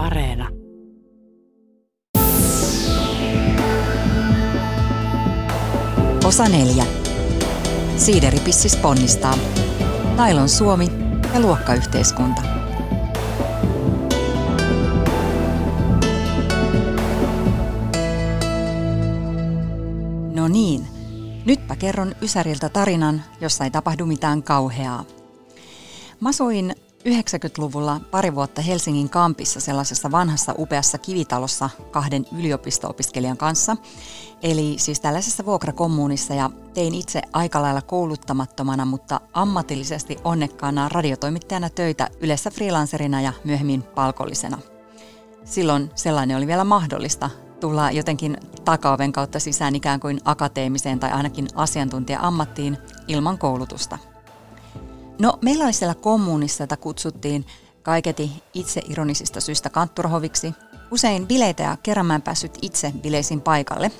Areena. 0.00 0.48
Osa 6.24 6.48
neljä. 6.48 6.84
Siideripissis 7.96 8.76
ponnistaa. 8.76 9.34
Nailon 10.16 10.48
Suomi 10.48 10.86
ja 11.34 11.40
luokkayhteiskunta. 11.40 12.42
No 20.34 20.48
niin, 20.48 20.86
nytpä 21.44 21.76
kerron 21.76 22.14
Ysäriltä 22.22 22.68
tarinan, 22.68 23.22
jossa 23.40 23.64
ei 23.64 23.70
tapahdu 23.70 24.06
mitään 24.06 24.42
kauheaa. 24.42 25.04
Masuin 26.20 26.74
90-luvulla 27.04 28.00
pari 28.10 28.34
vuotta 28.34 28.62
Helsingin 28.62 29.10
kampissa 29.10 29.60
sellaisessa 29.60 30.10
vanhassa 30.10 30.54
upeassa 30.58 30.98
kivitalossa 30.98 31.70
kahden 31.90 32.26
yliopisto-opiskelijan 32.38 33.36
kanssa, 33.36 33.76
eli 34.42 34.74
siis 34.78 35.00
tällaisessa 35.00 35.44
vuokrakommuunissa 35.44 36.34
ja 36.34 36.50
tein 36.74 36.94
itse 36.94 37.22
aika 37.32 37.62
lailla 37.62 37.82
kouluttamattomana, 37.82 38.84
mutta 38.84 39.20
ammatillisesti 39.32 40.16
onnekkaana 40.24 40.88
radiotoimittajana 40.88 41.70
töitä 41.70 42.08
yleensä 42.20 42.50
freelancerina 42.50 43.20
ja 43.20 43.32
myöhemmin 43.44 43.82
palkollisena. 43.82 44.58
Silloin 45.44 45.90
sellainen 45.94 46.36
oli 46.36 46.46
vielä 46.46 46.64
mahdollista 46.64 47.30
tulla 47.60 47.90
jotenkin 47.90 48.36
takaoven 48.64 49.12
kautta 49.12 49.40
sisään 49.40 49.76
ikään 49.76 50.00
kuin 50.00 50.20
akateemiseen 50.24 51.00
tai 51.00 51.10
ainakin 51.10 51.48
asiantuntija-ammattiin 51.54 52.78
ilman 53.08 53.38
koulutusta– 53.38 53.98
No, 55.20 55.38
meillä 55.42 55.64
oli 55.64 55.72
siellä 55.72 55.94
kommunissa, 55.94 56.62
jota 56.62 56.76
kutsuttiin 56.76 57.46
kaiketi 57.82 58.32
itse 58.54 58.82
ironisista 58.88 59.40
syistä 59.40 59.70
kantturhoviksi. 59.70 60.54
Usein 60.90 61.26
bileitä 61.26 61.62
ja 61.62 61.76
kerran 61.82 62.22
päässyt 62.22 62.58
itse 62.62 62.92
bileisiin 63.02 63.40
paikalle. 63.40 63.90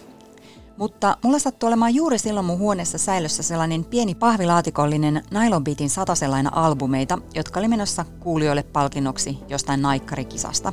Mutta 0.77 1.17
mulla 1.25 1.39
sattui 1.39 1.67
olemaan 1.67 1.95
juuri 1.95 2.19
silloin 2.19 2.47
mun 2.47 2.59
huoneessa 2.59 2.99
säilössä 2.99 3.43
sellainen 3.43 3.85
pieni 3.85 4.15
pahvilaatikollinen 4.15 5.23
Nylon 5.31 5.65
Beatin 5.65 5.91
sataselaina 5.91 6.51
albumeita, 6.53 7.19
jotka 7.34 7.61
oli 7.61 7.69
menossa 7.69 8.05
kuulijoille 8.21 8.62
palkinnoksi 8.62 9.39
jostain 9.49 9.83
naikkarikisasta. 9.83 10.73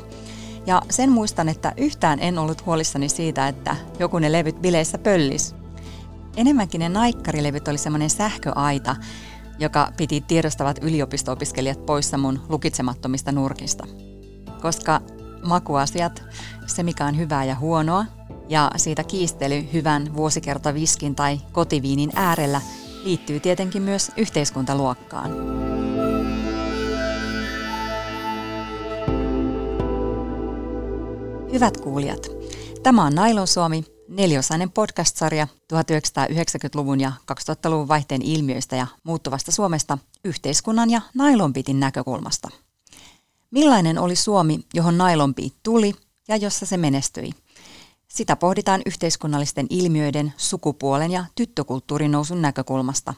Ja 0.68 0.82
sen 0.90 1.12
muistan, 1.12 1.50
että 1.50 1.74
yhtään 1.78 2.20
en 2.20 2.38
ollut 2.38 2.66
huolissani 2.66 3.10
siitä, 3.10 3.48
että 3.48 3.76
joku 4.00 4.20
ne 4.20 4.32
levyt 4.32 4.62
bileissä 4.62 4.98
pöllis. 4.98 5.56
Enemmänkin 6.38 6.80
ne 6.80 6.90
naikkarilevyt 6.90 7.68
oli 7.68 7.78
semmoinen 7.78 8.10
sähköaita, 8.10 8.96
joka 9.60 9.92
piti 9.98 10.22
tiedostavat 10.22 10.80
yliopisto-opiskelijat 10.82 11.86
poissa 11.86 12.18
mun 12.18 12.42
lukitsemattomista 12.50 13.32
nurkista. 13.32 13.88
Koska 14.62 15.02
makuasiat, 15.46 16.24
se 16.68 16.84
mikä 16.84 17.06
on 17.06 17.18
hyvää 17.18 17.44
ja 17.44 17.56
huonoa, 17.56 18.06
ja 18.50 18.72
siitä 18.76 19.04
kiistely 19.04 19.68
hyvän 19.74 20.16
vuosikertaviskin 20.16 21.16
tai 21.16 21.40
kotiviinin 21.52 22.12
äärellä 22.16 22.62
liittyy 23.04 23.40
tietenkin 23.40 23.82
myös 23.82 24.12
yhteiskuntaluokkaan. 24.18 25.32
Hyvät 31.54 31.78
kuulijat, 31.78 32.28
tämä 32.84 33.06
on 33.06 33.16
Nailon 33.16 33.48
Suomi, 33.48 33.97
neliosainen 34.10 34.72
podcast-sarja 34.72 35.48
1990-luvun 35.74 37.00
ja 37.00 37.12
2000-luvun 37.32 37.88
vaihteen 37.88 38.22
ilmiöistä 38.22 38.76
ja 38.76 38.88
muuttuvasta 39.04 39.52
Suomesta 39.52 39.98
yhteiskunnan 40.26 40.90
ja 40.90 41.02
nailonpitin 41.14 41.80
näkökulmasta. 41.80 42.50
Millainen 43.52 44.00
oli 44.00 44.16
Suomi, 44.16 44.60
johon 44.74 44.98
nailonpiit 44.98 45.54
tuli 45.64 45.94
ja 46.28 46.36
jossa 46.36 46.66
se 46.66 46.78
menestyi? 46.78 47.32
Sitä 48.08 48.36
pohditaan 48.36 48.82
yhteiskunnallisten 48.86 49.68
ilmiöiden, 49.70 50.34
sukupuolen 50.38 51.12
ja 51.12 51.26
tyttökulttuurin 51.36 52.12
nousun 52.12 52.42
näkökulmasta. 52.42 53.14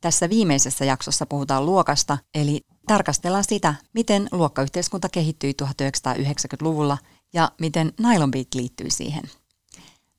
Tässä 0.00 0.28
viimeisessä 0.28 0.84
jaksossa 0.84 1.26
puhutaan 1.26 1.66
luokasta, 1.66 2.18
eli 2.34 2.60
tarkastellaan 2.86 3.44
sitä, 3.44 3.74
miten 3.92 4.28
luokkayhteiskunta 4.32 5.08
kehittyi 5.08 5.54
1990-luvulla 5.62 6.98
ja 7.32 7.52
miten 7.60 7.92
nailonpiit 8.00 8.54
liittyy 8.54 8.90
siihen– 8.90 9.22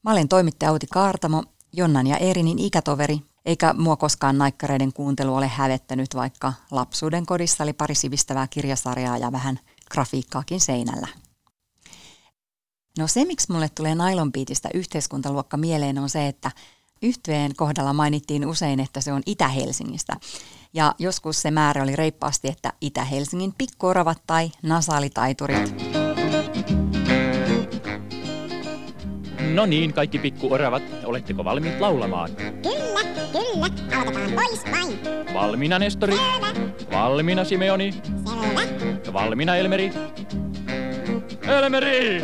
Mä 0.04 0.12
olen 0.12 0.28
toimittaja 0.28 0.72
Outi 0.72 0.88
Kaartamo, 0.88 1.44
Jonnan 1.74 2.08
ja 2.08 2.18
Eerinin 2.18 2.60
ikätoveri, 2.60 3.22
eikä 3.46 3.74
mua 3.74 3.96
koskaan 3.96 4.38
naikkareiden 4.38 4.94
kuuntelu 4.94 5.36
ole 5.36 5.48
hävettänyt, 5.48 6.16
vaikka 6.16 6.54
lapsuuden 6.72 7.26
kodissa 7.26 7.64
oli 7.64 7.74
pari 7.74 7.96
sivistävää 7.96 8.48
kirjasarjaa 8.48 9.18
ja 9.18 9.32
vähän 9.32 9.60
grafiikkaakin 9.92 10.60
seinällä. 10.60 11.08
No 12.98 13.08
se, 13.08 13.26
miksi 13.26 13.52
mulle 13.52 13.70
tulee 13.70 13.96
nailonpiitistä 13.96 14.70
yhteiskuntaluokka 14.74 15.58
mieleen, 15.58 15.98
on 15.98 16.10
se, 16.10 16.28
että 16.28 16.52
yhtyeen 17.02 17.56
kohdalla 17.56 17.94
mainittiin 17.94 18.48
usein, 18.48 18.80
että 18.80 19.02
se 19.02 19.14
on 19.14 19.22
Itä-Helsingistä. 19.26 20.14
Ja 20.74 20.96
joskus 21.00 21.42
se 21.42 21.52
määrä 21.52 21.84
oli 21.84 21.96
reippaasti, 21.96 22.48
että 22.48 22.74
Itä-Helsingin 22.82 23.54
pikkuoravat 23.58 24.22
tai 24.28 24.52
nasaalitaiturit. 24.64 25.99
No 29.60 29.66
niin, 29.66 29.94
kaikki 29.94 30.20
pikkuoravat, 30.20 30.84
oletteko 31.04 31.44
valmiit 31.44 31.80
laulamaan? 31.80 32.30
Kyllä, 32.36 33.04
kyllä, 33.32 33.68
aloitetaan 33.98 34.32
pois 34.32 34.66
vain. 34.72 35.00
Valmiina 35.34 35.80
Nestori? 35.80 36.16
Selvä. 36.16 36.48
Valmiina 36.92 37.44
Simeoni? 37.46 37.92
Selvä. 38.26 39.14
Valmiina 39.14 39.56
Elmeri? 39.56 39.92
Elmeri! 41.42 42.24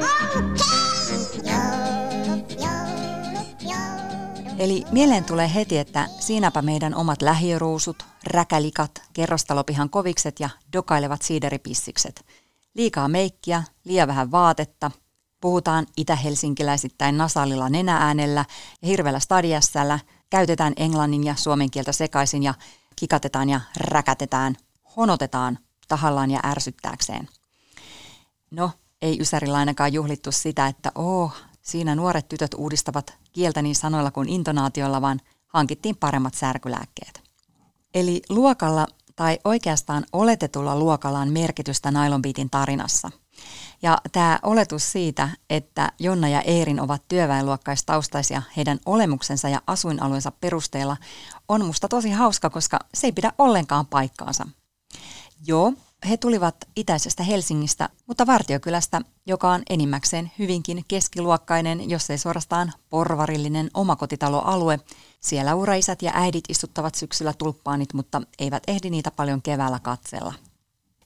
Eli 4.59 4.83
mieleen 4.91 5.23
tulee 5.23 5.53
heti, 5.55 5.77
että 5.77 6.07
siinäpä 6.19 6.61
meidän 6.61 6.95
omat 6.95 7.21
lähiöruusut, 7.21 8.03
räkälikat, 8.27 8.91
kerrostalopihan 9.13 9.89
kovikset 9.89 10.39
ja 10.39 10.49
dokailevat 10.73 11.21
siideripissikset. 11.21 12.25
Liikaa 12.75 13.07
meikkiä, 13.07 13.63
liian 13.85 14.07
vähän 14.07 14.31
vaatetta– 14.31 14.91
Puhutaan 15.45 15.87
itä-helsinkiläisittäin 15.97 17.15
nenääänellä 17.69 18.45
ja 18.81 18.87
hirveällä 18.87 19.19
stadiassalla, 19.19 19.99
käytetään 20.29 20.73
englannin 20.77 21.23
ja 21.23 21.35
suomen 21.35 21.71
kieltä 21.71 21.91
sekaisin 21.91 22.43
ja 22.43 22.53
kikatetaan 22.95 23.49
ja 23.49 23.61
räkätetään, 23.77 24.55
honotetaan 24.97 25.59
tahallaan 25.87 26.31
ja 26.31 26.39
ärsyttääkseen. 26.45 27.29
No, 28.51 28.71
ei 29.01 29.21
Ysärillä 29.21 29.57
ainakaan 29.57 29.93
juhlittu 29.93 30.31
sitä, 30.31 30.67
että 30.67 30.91
oh, 30.95 31.33
siinä 31.61 31.95
nuoret 31.95 32.27
tytöt 32.27 32.53
uudistavat 32.53 33.17
kieltä 33.31 33.61
niin 33.61 33.75
sanoilla 33.75 34.11
kuin 34.11 34.29
intonaatiolla, 34.29 35.01
vaan 35.01 35.19
hankittiin 35.47 35.97
paremmat 35.97 36.33
särkylääkkeet. 36.33 37.21
Eli 37.93 38.21
luokalla 38.29 38.87
tai 39.15 39.39
oikeastaan 39.43 40.05
oletetulla 40.13 40.79
luokalla 40.79 41.19
on 41.19 41.31
merkitystä 41.31 41.91
Nylon 41.91 42.21
Beatin 42.21 42.49
tarinassa– 42.49 43.11
ja 43.81 43.97
tämä 44.11 44.39
oletus 44.43 44.91
siitä, 44.91 45.29
että 45.49 45.91
Jonna 45.99 46.29
ja 46.29 46.41
Eerin 46.41 46.81
ovat 46.81 47.01
työväenluokkaistaustaisia 47.07 48.41
heidän 48.57 48.79
olemuksensa 48.85 49.49
ja 49.49 49.61
asuinalueensa 49.67 50.31
perusteella, 50.31 50.97
on 51.47 51.65
musta 51.65 51.87
tosi 51.87 52.11
hauska, 52.11 52.49
koska 52.49 52.79
se 52.93 53.07
ei 53.07 53.11
pidä 53.11 53.33
ollenkaan 53.37 53.85
paikkaansa. 53.85 54.47
Joo, 55.47 55.73
he 56.09 56.17
tulivat 56.17 56.55
itäisestä 56.75 57.23
Helsingistä, 57.23 57.89
mutta 58.07 58.27
Vartiokylästä, 58.27 59.01
joka 59.25 59.51
on 59.51 59.63
enimmäkseen 59.69 60.31
hyvinkin 60.39 60.85
keskiluokkainen, 60.87 61.89
jos 61.89 62.09
ei 62.09 62.17
suorastaan 62.17 62.73
porvarillinen 62.89 63.69
omakotitaloalue. 63.73 64.79
Siellä 65.19 65.55
uraisät 65.55 66.01
ja 66.01 66.11
äidit 66.15 66.43
istuttavat 66.49 66.95
syksyllä 66.95 67.33
tulppaanit, 67.33 67.93
mutta 67.93 68.21
eivät 68.39 68.63
ehdi 68.67 68.89
niitä 68.89 69.11
paljon 69.11 69.41
keväällä 69.41 69.79
katsella. 69.79 70.33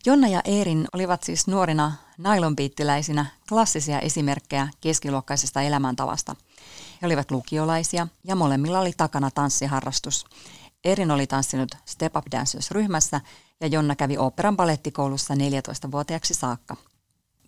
Jonna 0.05 0.27
ja 0.27 0.41
Eerin 0.45 0.87
olivat 0.93 1.23
siis 1.23 1.47
nuorina 1.47 1.93
nailonpiittiläisinä 2.17 3.25
klassisia 3.49 3.99
esimerkkejä 3.99 4.67
keskiluokkaisesta 4.81 5.61
elämäntavasta. 5.61 6.35
He 7.01 7.07
olivat 7.07 7.31
lukiolaisia 7.31 8.07
ja 8.23 8.35
molemmilla 8.35 8.79
oli 8.79 8.93
takana 8.97 9.31
tanssiharrastus. 9.31 10.25
Eerin 10.83 11.11
oli 11.11 11.27
tanssinut 11.27 11.75
Step 11.85 12.15
Up 12.15 12.25
Dancers-ryhmässä 12.31 13.21
ja 13.61 13.67
Jonna 13.67 13.95
kävi 13.95 14.17
operan 14.17 14.57
balettikoulussa 14.57 15.33
14-vuotiaaksi 15.33 16.33
saakka. 16.33 16.75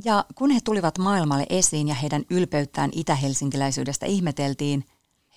Ja 0.06 0.26
kun 0.36 0.52
he 0.52 0.60
tulivat 0.64 0.98
maailmalle 0.98 1.46
esiin 1.50 1.88
ja 1.88 1.96
heidän 1.96 2.24
ylpeyttään 2.30 2.90
itä-helsinkiläisyydestä 2.94 4.06
ihmeteltiin, 4.06 4.86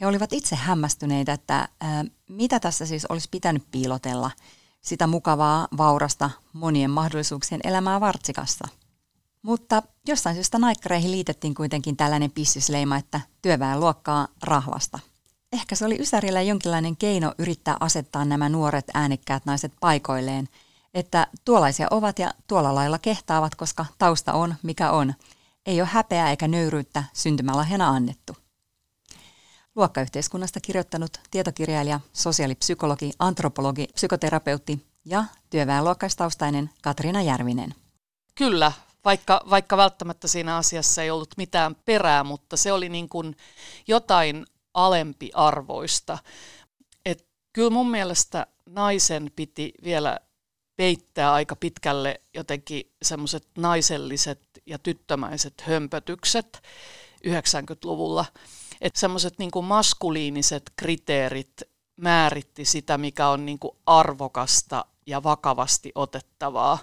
he 0.00 0.06
olivat 0.06 0.32
itse 0.32 0.56
hämmästyneitä, 0.56 1.32
että 1.32 1.68
ää, 1.80 2.04
mitä 2.28 2.60
tässä 2.60 2.86
siis 2.86 3.06
olisi 3.06 3.28
pitänyt 3.30 3.62
piilotella– 3.70 4.30
sitä 4.84 5.06
mukavaa, 5.06 5.68
vaurasta, 5.76 6.30
monien 6.52 6.90
mahdollisuuksien 6.90 7.60
elämää 7.64 8.00
Vartsikassa. 8.00 8.68
Mutta 9.42 9.82
jossain 10.08 10.36
syystä 10.36 10.58
naikkareihin 10.58 11.10
liitettiin 11.10 11.54
kuitenkin 11.54 11.96
tällainen 11.96 12.30
pissisleima, 12.30 12.96
että 12.96 13.20
työväenluokkaa 13.42 14.28
rahvasta. 14.42 14.98
Ehkä 15.52 15.74
se 15.74 15.84
oli 15.84 15.98
Ysärillä 16.00 16.42
jonkinlainen 16.42 16.96
keino 16.96 17.34
yrittää 17.38 17.76
asettaa 17.80 18.24
nämä 18.24 18.48
nuoret 18.48 18.84
äänekkäät 18.94 19.46
naiset 19.46 19.72
paikoilleen, 19.80 20.48
Että 20.94 21.26
tuollaisia 21.44 21.86
ovat 21.90 22.18
ja 22.18 22.34
tuolla 22.46 22.74
lailla 22.74 22.98
kehtaavat, 22.98 23.54
koska 23.54 23.86
tausta 23.98 24.32
on 24.32 24.54
mikä 24.62 24.90
on. 24.90 25.14
Ei 25.66 25.80
ole 25.80 25.88
häpeää 25.92 26.30
eikä 26.30 26.48
nöyryyttä 26.48 27.04
syntymälahjana 27.12 27.88
annettu. 27.88 28.36
Luokkayhteiskunnasta 29.76 30.60
kirjoittanut 30.60 31.20
tietokirjailija, 31.30 32.00
sosiaalipsykologi, 32.12 33.12
antropologi, 33.18 33.88
psykoterapeutti 33.94 34.86
ja 35.04 35.24
työväenluokkaistaustainen 35.50 36.70
Katriina 36.82 37.22
Järvinen. 37.22 37.74
Kyllä, 38.34 38.72
vaikka, 39.04 39.40
vaikka 39.50 39.76
välttämättä 39.76 40.28
siinä 40.28 40.56
asiassa 40.56 41.02
ei 41.02 41.10
ollut 41.10 41.34
mitään 41.36 41.74
perää, 41.84 42.24
mutta 42.24 42.56
se 42.56 42.72
oli 42.72 42.88
niin 42.88 43.08
kuin 43.08 43.36
jotain 43.86 44.46
alempiarvoista. 44.74 46.18
Et 47.06 47.26
kyllä 47.52 47.70
mun 47.70 47.90
mielestä 47.90 48.46
naisen 48.66 49.30
piti 49.36 49.72
vielä 49.84 50.18
peittää 50.76 51.32
aika 51.32 51.56
pitkälle 51.56 52.20
jotenkin 52.34 52.92
semmoiset 53.02 53.48
naiselliset 53.58 54.40
ja 54.66 54.78
tyttömäiset 54.78 55.54
hömpötykset 55.60 56.62
90-luvulla. 57.26 58.24
Että 58.84 59.00
semmoiset 59.00 59.38
niin 59.38 59.50
maskuliiniset 59.62 60.62
kriteerit 60.76 61.62
määritti 61.96 62.64
sitä, 62.64 62.98
mikä 62.98 63.28
on 63.28 63.46
niin 63.46 63.58
kuin 63.58 63.76
arvokasta 63.86 64.84
ja 65.06 65.22
vakavasti 65.22 65.92
otettavaa. 65.94 66.78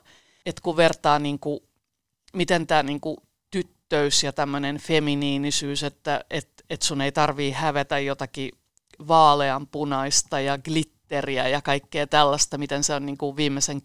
Et 0.45 0.59
kun 0.59 0.77
vertaa, 0.77 1.19
niin 1.19 1.39
kuin, 1.39 1.59
miten 2.33 2.67
tämä 2.67 2.83
niin 2.83 3.01
kuin 3.01 3.17
tyttöys 3.51 4.23
ja 4.23 4.33
tämmöinen 4.33 4.77
feminiinisyys, 4.77 5.83
että 5.83 6.25
et, 6.29 6.49
et 6.69 6.81
sun 6.81 7.01
ei 7.01 7.11
tarvii 7.11 7.51
hävetä 7.51 7.99
jotakin 7.99 8.51
vaaleanpunaista 9.07 10.39
ja 10.39 10.57
glitteriä 10.57 11.47
ja 11.47 11.61
kaikkea 11.61 12.07
tällaista, 12.07 12.57
miten 12.57 12.83
se 12.83 12.93
on 12.93 13.05
niin 13.05 13.17
kuin 13.17 13.35
viimeisen 13.35 13.81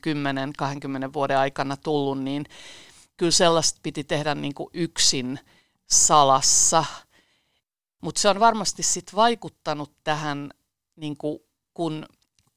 10-20 1.09 1.13
vuoden 1.13 1.39
aikana 1.39 1.77
tullut, 1.77 2.19
niin 2.19 2.45
kyllä 3.17 3.33
sellaista 3.33 3.81
piti 3.83 4.05
tehdä 4.05 4.35
niin 4.35 4.55
kuin 4.55 4.71
yksin 4.73 5.39
salassa. 5.87 6.85
Mutta 8.07 8.21
se 8.21 8.29
on 8.29 8.41
varmasti 8.41 8.83
sit 8.83 9.15
vaikuttanut 9.15 9.93
tähän, 10.05 10.51
niin 10.97 11.17
kuin, 11.17 11.39
kun 11.75 12.07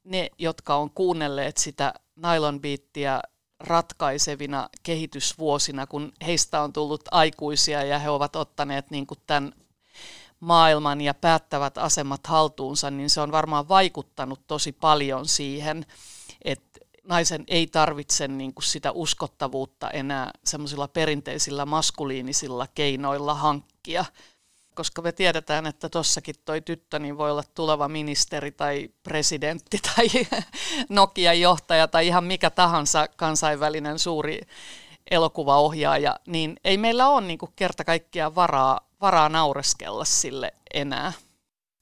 ne, 0.04 0.30
jotka 0.38 0.76
on 0.76 0.90
kuunnelleet 0.90 1.58
sitä 1.58 1.94
nylon 2.16 2.62
beattiä 2.62 3.22
ratkaisevina 3.60 4.70
kehitysvuosina, 4.84 5.88
kun 5.88 6.12
heistä 6.26 6.62
on 6.62 6.74
tullut 6.74 7.02
aikuisia 7.12 7.84
ja 7.84 8.00
he 8.00 8.10
ovat 8.10 8.36
ottaneet 8.36 8.92
niin 8.92 9.08
kuin 9.08 9.20
tämän 9.28 9.52
maailman 10.40 11.02
ja 11.02 11.14
päättävät 11.14 11.78
asemat 11.78 12.28
haltuunsa, 12.28 12.92
niin 12.92 13.10
se 13.10 13.22
on 13.22 13.32
varmaan 13.32 13.70
vaikuttanut 13.70 14.48
tosi 14.48 14.72
paljon 14.72 15.28
siihen, 15.28 15.86
että 16.46 16.80
naisen 17.04 17.44
ei 17.48 17.68
tarvitse 17.68 18.28
niin 18.28 18.54
kuin 18.54 18.66
sitä 18.66 18.92
uskottavuutta 18.92 19.90
enää 19.90 20.32
semmoisilla 20.44 20.88
perinteisillä 20.88 21.66
maskuliinisilla 21.66 22.68
keinoilla 22.68 23.34
hankkia, 23.34 24.06
koska 24.80 25.02
me 25.02 25.12
tiedetään, 25.12 25.66
että 25.66 25.90
tossakin 25.90 26.36
toi 26.46 26.62
tyttö 26.62 27.00
niin 27.00 27.18
voi 27.18 27.32
olla 27.32 27.44
tuleva 27.54 27.88
ministeri 27.88 28.52
tai 28.52 28.90
presidentti 29.04 29.80
tai 29.96 30.08
Nokian 30.90 31.40
johtaja 31.40 31.88
tai 31.88 32.08
ihan 32.08 32.24
mikä 32.24 32.50
tahansa 32.50 33.08
kansainvälinen 33.08 34.00
suuri 34.00 34.42
elokuvaohjaaja, 35.12 36.16
niin 36.28 36.58
ei 36.64 36.78
meillä 36.78 37.10
ole 37.10 37.28
niin 37.28 37.40
kuin 37.40 37.52
kerta 37.56 37.84
kaikkiaan 37.84 38.36
varaa, 38.36 38.80
varaa 39.02 39.30
naureskella 39.30 40.06
sille 40.06 40.54
enää. 40.74 41.14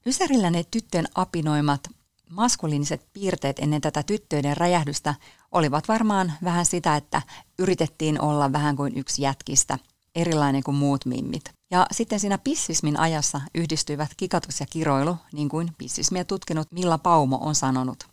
Ysärillä 0.06 0.50
ne 0.50 0.64
tyttöjen 0.72 1.08
apinoimat 1.16 1.82
maskuliiniset 2.30 3.08
piirteet 3.14 3.60
ennen 3.60 3.82
tätä 3.82 4.04
tyttöiden 4.04 4.58
räjähdystä 4.58 5.16
olivat 5.52 5.88
varmaan 5.88 6.34
vähän 6.44 6.66
sitä, 6.66 6.96
että 6.96 7.22
yritettiin 7.60 8.22
olla 8.22 8.52
vähän 8.52 8.76
kuin 8.76 8.98
yksi 8.98 9.22
jätkistä, 9.22 9.80
erilainen 10.16 10.64
kuin 10.64 10.78
muut 10.78 11.06
mimmit. 11.06 11.57
Ja 11.72 11.88
sitten 11.92 12.20
siinä 12.20 12.38
pissismin 12.38 13.00
ajassa 13.00 13.42
yhdistyivät 13.56 14.10
kikatus 14.18 14.60
ja 14.60 14.66
kiroilu, 14.70 15.18
niin 15.34 15.50
kuin 15.50 15.72
pissismiä 15.78 16.24
tutkinut 16.24 16.72
Milla 16.72 16.98
Paumo 16.98 17.40
on 17.42 17.56
sanonut. 17.56 18.04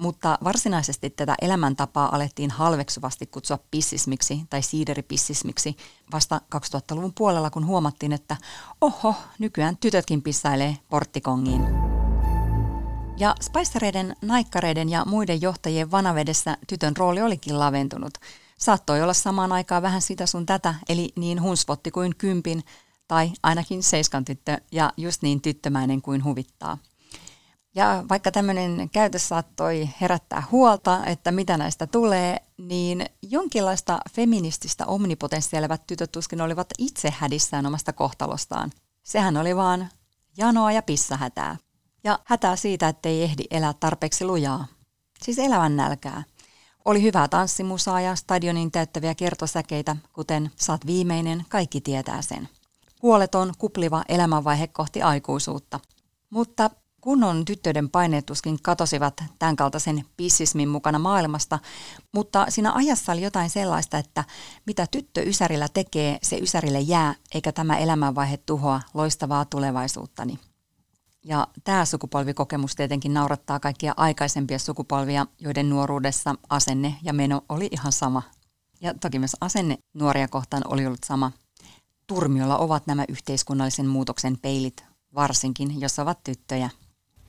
Mutta 0.00 0.38
varsinaisesti 0.44 1.10
tätä 1.10 1.34
elämäntapaa 1.42 2.14
alettiin 2.14 2.50
halveksuvasti 2.50 3.26
kutsua 3.26 3.58
pissismiksi 3.70 4.42
tai 4.50 4.62
siideripissismiksi 4.62 5.76
vasta 6.12 6.40
2000-luvun 6.56 7.12
puolella, 7.14 7.50
kun 7.50 7.66
huomattiin, 7.66 8.12
että 8.12 8.36
oho, 8.80 9.14
nykyään 9.38 9.76
tytötkin 9.76 10.22
pissailee 10.22 10.76
porttikongiin. 10.88 11.62
Ja 13.18 13.34
spaistereiden, 13.42 14.16
naikkareiden 14.22 14.88
ja 14.88 15.04
muiden 15.04 15.42
johtajien 15.42 15.90
vanavedessä 15.90 16.56
tytön 16.66 16.96
rooli 16.96 17.22
olikin 17.22 17.58
laventunut. 17.58 18.14
Saattoi 18.58 19.02
olla 19.02 19.14
samaan 19.14 19.52
aikaan 19.52 19.82
vähän 19.82 20.02
sitä 20.02 20.26
sun 20.26 20.46
tätä, 20.46 20.74
eli 20.88 21.12
niin 21.16 21.42
hunsvotti 21.42 21.90
kuin 21.90 22.16
kympin, 22.16 22.64
tai 23.08 23.32
ainakin 23.42 23.82
seiskan 23.82 24.24
tyttö 24.24 24.58
ja 24.72 24.92
just 24.96 25.22
niin 25.22 25.40
tyttömäinen 25.40 26.02
kuin 26.02 26.24
huvittaa. 26.24 26.78
Ja 27.74 28.04
vaikka 28.08 28.30
tämmöinen 28.32 28.90
käytös 28.92 29.28
saattoi 29.28 29.88
herättää 30.00 30.42
huolta, 30.52 31.06
että 31.06 31.32
mitä 31.32 31.56
näistä 31.56 31.86
tulee, 31.86 32.36
niin 32.58 33.06
jonkinlaista 33.22 33.98
feminististä 34.12 34.86
omnipotenssia 34.86 35.78
tytöt 35.86 36.12
tuskin 36.12 36.40
olivat 36.40 36.66
itse 36.78 37.14
hädissään 37.18 37.66
omasta 37.66 37.92
kohtalostaan. 37.92 38.70
Sehän 39.02 39.36
oli 39.36 39.56
vaan 39.56 39.88
janoa 40.36 40.72
ja 40.72 40.82
pissahätää. 40.82 41.56
Ja 42.04 42.18
hätää 42.24 42.56
siitä, 42.56 42.88
ettei 42.88 43.22
ehdi 43.22 43.44
elää 43.50 43.74
tarpeeksi 43.80 44.24
lujaa. 44.24 44.66
Siis 45.22 45.38
elävän 45.38 45.76
nälkää. 45.76 46.22
Oli 46.84 47.02
hyvää 47.02 47.28
tanssimusaa 47.28 48.00
ja 48.00 48.16
stadionin 48.16 48.70
täyttäviä 48.70 49.14
kertosäkeitä, 49.14 49.96
kuten 50.12 50.50
saat 50.56 50.86
viimeinen, 50.86 51.44
kaikki 51.48 51.80
tietää 51.80 52.22
sen. 52.22 52.48
Huoleton, 53.02 53.52
kupliva 53.58 54.04
elämänvaihe 54.08 54.66
kohti 54.66 55.02
aikuisuutta. 55.02 55.80
Mutta 56.30 56.70
kunnon 57.00 57.44
tyttöiden 57.44 57.90
paineet 57.90 58.26
tuskin 58.26 58.58
katosivat 58.62 59.22
tämän 59.38 59.56
kaltaisen 59.56 60.04
pissismin 60.16 60.68
mukana 60.68 60.98
maailmasta, 60.98 61.58
mutta 62.14 62.46
siinä 62.48 62.72
ajassa 62.72 63.12
oli 63.12 63.22
jotain 63.22 63.50
sellaista, 63.50 63.98
että 63.98 64.24
mitä 64.66 64.86
tyttö 64.90 65.22
Ysärillä 65.22 65.68
tekee, 65.74 66.18
se 66.22 66.38
Ysärille 66.38 66.80
jää, 66.80 67.14
eikä 67.34 67.52
tämä 67.52 67.78
elämänvaihe 67.78 68.36
tuhoa 68.36 68.80
loistavaa 68.94 69.44
tulevaisuuttani. 69.44 70.38
Ja 71.24 71.46
tämä 71.64 71.84
sukupolvikokemus 71.84 72.74
tietenkin 72.74 73.14
naurattaa 73.14 73.60
kaikkia 73.60 73.94
aikaisempia 73.96 74.58
sukupolvia, 74.58 75.26
joiden 75.38 75.68
nuoruudessa 75.70 76.34
asenne 76.50 76.96
ja 77.02 77.12
meno 77.12 77.44
oli 77.48 77.68
ihan 77.70 77.92
sama. 77.92 78.22
Ja 78.80 78.94
toki 78.94 79.18
myös 79.18 79.36
asenne 79.40 79.78
nuoria 79.94 80.28
kohtaan 80.28 80.62
oli 80.68 80.86
ollut 80.86 81.04
sama. 81.04 81.32
Turmiolla 82.08 82.58
ovat 82.58 82.86
nämä 82.86 83.04
yhteiskunnallisen 83.08 83.86
muutoksen 83.86 84.38
peilit, 84.38 84.84
varsinkin 85.14 85.80
jos 85.80 85.98
ovat 85.98 86.18
tyttöjä. 86.24 86.70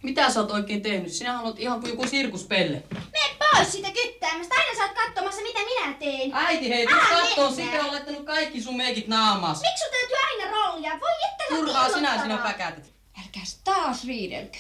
Mitä 0.04 0.32
sä 0.32 0.40
oot 0.40 0.52
oikein 0.52 0.82
tehnyt? 0.82 1.14
Sinä 1.14 1.42
olet 1.42 1.60
ihan 1.60 1.80
kuin 1.80 1.90
joku 1.90 2.08
sirkuspelle. 2.08 2.84
Mene 2.94 3.38
pois 3.40 3.72
siitä 3.72 3.92
kyttäämästä. 3.92 4.56
Aina 4.56 4.78
sä 4.78 4.84
oot 4.84 5.06
katsomassa, 5.06 5.42
mitä 5.42 5.60
minä 5.60 5.94
teen. 5.94 6.32
Äiti 6.34 6.70
hei, 6.70 6.88
tuu 6.88 6.98
kattoo. 7.10 7.52
Siitä 7.52 7.84
on 7.84 7.92
laittanut 7.92 8.26
kaikki 8.26 8.62
sun 8.62 8.78
meikit 8.78 9.08
naamas. 9.08 9.62
Miksi 9.62 9.84
sun 9.84 9.92
täytyy 9.92 10.18
aina 10.28 10.58
rollia? 10.58 10.92
Voi 10.92 11.30
että 11.32 11.44
sä 11.50 11.56
Turhaa 11.56 11.90
sinä 11.90 12.22
sinä 12.22 12.38
päkätät. 12.38 12.94
Älkääs 13.24 13.60
taas 13.64 14.06
riidelkö. 14.06 14.58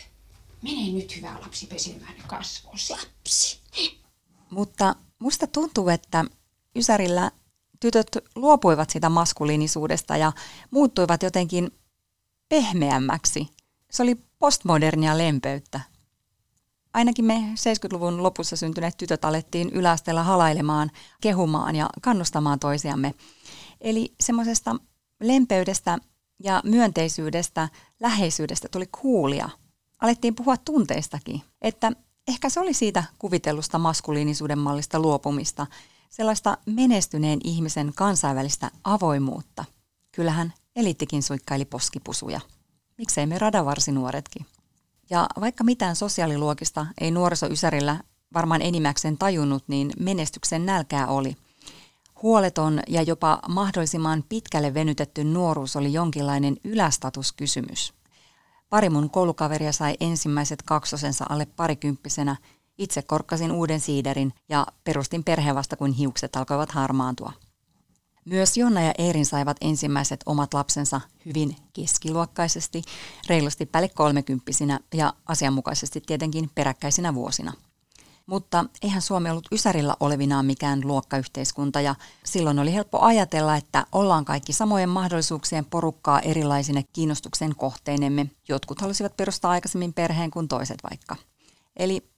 Mene 0.62 0.92
nyt 0.92 1.16
hyvä 1.16 1.36
lapsi 1.42 1.68
pesemään 1.68 2.14
kasvosi. 2.28 2.94
Lapsi. 2.94 3.60
Mutta 4.50 4.96
musta 5.20 5.48
tuntuu, 5.48 5.90
että 5.90 6.26
Ysärillä 6.76 7.32
tytöt 7.80 8.08
luopuivat 8.36 8.90
sitä 8.90 9.10
maskuliinisuudesta 9.10 10.18
ja 10.18 10.32
muuttuivat 10.72 11.24
jotenkin 11.24 11.72
pehmeämmäksi. 12.50 13.48
Se 13.92 14.04
oli 14.04 14.16
postmodernia 14.40 15.18
lempeyttä. 15.18 15.80
Ainakin 16.94 17.26
me 17.26 17.34
70-luvun 17.34 18.24
lopussa 18.24 18.56
syntyneet 18.56 18.98
tytöt 18.98 19.26
alettiin 19.26 19.70
yläasteella 19.70 20.24
halailemaan, 20.24 20.92
kehumaan 21.22 21.76
ja 21.76 21.90
kannustamaan 22.02 22.60
toisiamme. 22.60 23.14
Eli 23.82 24.14
semmoisesta 24.20 24.76
lempeydestä 25.20 25.98
ja 26.44 26.62
myönteisyydestä, 26.66 27.70
läheisyydestä 28.00 28.68
tuli 28.72 28.86
kuulia. 29.02 29.50
Alettiin 30.02 30.36
puhua 30.36 30.58
tunteistakin, 30.58 31.42
että 31.62 31.92
ehkä 32.28 32.50
se 32.50 32.60
oli 32.60 32.74
siitä 32.74 33.04
kuvitellusta 33.20 33.80
maskuliinisuuden 33.80 34.60
mallista 34.60 35.00
luopumista, 35.00 35.68
sellaista 36.10 36.58
menestyneen 36.66 37.40
ihmisen 37.44 37.92
kansainvälistä 37.96 38.72
avoimuutta. 38.84 39.66
Kyllähän 40.12 40.54
elittikin 40.76 41.24
suikkaili 41.24 41.66
poskipusuja. 41.66 42.40
Miksei 42.98 43.26
me 43.26 43.40
radavarsinuoretkin? 43.40 44.46
Ja 45.10 45.28
vaikka 45.40 45.64
mitään 45.64 45.96
sosiaaliluokista 45.96 46.86
ei 47.02 47.12
nuorisoysärillä 47.12 48.04
varmaan 48.34 48.62
enimmäkseen 48.62 49.18
tajunnut, 49.18 49.64
niin 49.68 49.92
menestyksen 50.00 50.66
nälkää 50.66 51.08
oli. 51.08 51.36
Huoleton 52.22 52.80
ja 52.88 53.02
jopa 53.02 53.40
mahdollisimman 53.48 54.24
pitkälle 54.30 54.74
venytetty 54.74 55.24
nuoruus 55.24 55.76
oli 55.76 55.94
jonkinlainen 55.94 56.58
ylästatuskysymys. 56.64 57.94
Pari 58.70 58.90
mun 58.90 59.10
koulukaveria 59.10 59.72
sai 59.72 59.96
ensimmäiset 60.00 60.62
kaksosensa 60.62 61.26
alle 61.30 61.46
parikymppisenä 61.46 62.36
Itse 62.80 63.02
korkkasin 63.02 63.52
uuden 63.52 63.80
siiderin 63.80 64.34
ja 64.50 64.68
perustin 64.84 65.24
perheen 65.24 65.56
vasta 65.56 65.78
kuin 65.78 65.92
hiukset 65.92 66.36
alkoivat 66.36 66.72
harmaantua. 66.72 67.34
Myös 68.26 68.58
Jonna 68.58 68.82
ja 68.82 68.94
Eerin 68.98 69.26
saivat 69.26 69.58
ensimmäiset 69.62 70.20
omat 70.26 70.54
lapsensa 70.54 71.02
hyvin 71.26 71.56
keskiluokkaisesti, 71.74 72.82
reilusti 73.30 73.66
päälle 73.66 73.90
kolmekymppisinä 73.90 74.80
ja 74.94 75.14
asianmukaisesti 75.26 76.02
tietenkin 76.02 76.50
peräkkäisinä 76.56 77.14
vuosina. 77.16 77.54
Mutta 78.26 78.66
eihän 78.82 79.02
Suomi 79.02 79.30
ollut 79.30 79.48
Ysärillä 79.52 79.96
olevinaan 80.00 80.46
mikään 80.46 80.82
luokkayhteiskunta 80.84 81.82
ja 81.82 81.96
silloin 82.26 82.60
oli 82.60 82.74
helppo 82.74 83.00
ajatella, 83.02 83.56
että 83.56 83.86
ollaan 83.92 84.26
kaikki 84.26 84.54
samojen 84.54 84.90
mahdollisuuksien 84.90 85.66
porukkaa 85.66 86.20
erilaisine 86.20 86.84
kiinnostuksen 86.94 87.56
kohteinemme. 87.56 88.30
Jotkut 88.50 88.82
halusivat 88.82 89.18
perustaa 89.18 89.52
aikaisemmin 89.52 89.94
perheen 89.94 90.32
kuin 90.32 90.48
toiset 90.48 90.78
vaikka. 90.90 91.16
Eli 91.76 92.10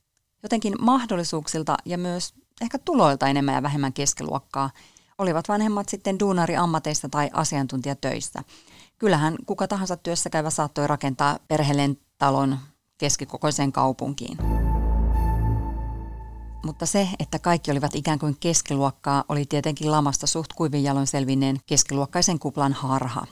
jotenkin 0.43 0.74
mahdollisuuksilta 0.79 1.77
ja 1.86 1.98
myös 1.98 2.33
ehkä 2.62 2.77
tuloilta 2.77 3.27
enemmän 3.27 3.55
ja 3.55 3.63
vähemmän 3.63 3.93
keskiluokkaa– 3.93 4.69
olivat 5.21 5.50
vanhemmat 5.50 5.89
sitten 5.89 6.19
duunari 6.19 6.55
ammateista 6.55 7.10
tai 7.10 7.29
asiantuntijatöissä. 7.33 8.43
Kyllähän 8.98 9.36
kuka 9.45 9.67
tahansa 9.67 9.98
työssä 9.98 10.29
käyvä 10.29 10.50
saattoi 10.50 10.88
rakentaa 10.88 11.39
perheelleen 11.48 11.98
talon 12.17 12.60
keskikokoiseen 12.98 13.71
kaupunkiin. 13.71 14.38
Mutta 16.65 16.86
se, 16.86 17.07
että 17.19 17.39
kaikki 17.39 17.71
olivat 17.71 17.95
ikään 17.95 18.19
kuin 18.19 18.38
keskiluokkaa, 18.39 19.24
oli 19.29 19.45
tietenkin 19.45 19.91
lamasta 19.91 20.27
suht 20.27 20.53
kuivin 20.53 20.83
jaloin 20.83 21.07
selvinneen 21.07 21.57
keskiluokkaisen 21.65 22.39
kuplan 22.39 22.74
harha. 22.74 23.25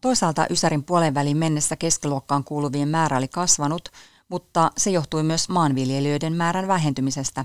Toisaalta 0.00 0.46
Ysärin 0.50 0.84
puolen 0.84 1.14
välin 1.14 1.36
mennessä 1.36 1.76
keskiluokkaan 1.76 2.44
kuuluvien 2.44 2.88
määrä 2.88 3.16
oli 3.16 3.28
kasvanut, 3.28 3.88
mutta 4.32 4.70
se 4.76 4.90
johtui 4.90 5.22
myös 5.22 5.48
maanviljelijöiden 5.48 6.32
määrän 6.32 6.68
vähentymisestä, 6.68 7.44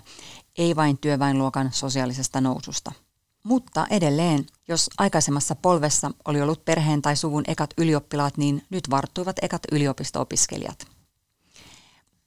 ei 0.57 0.75
vain 0.75 0.97
työväenluokan 0.97 1.69
sosiaalisesta 1.71 2.41
noususta– 2.41 2.91
mutta 3.47 3.87
edelleen, 3.89 4.45
jos 4.67 4.89
aikaisemmassa 4.97 5.55
polvessa 5.55 6.11
oli 6.25 6.41
ollut 6.41 6.65
perheen 6.65 7.01
tai 7.01 7.15
suvun 7.15 7.43
ekat 7.47 7.69
ylioppilaat, 7.77 8.37
niin 8.37 8.63
nyt 8.69 8.89
varttuivat 8.89 9.35
ekat 9.41 9.61
yliopisto-opiskelijat. 9.71 10.87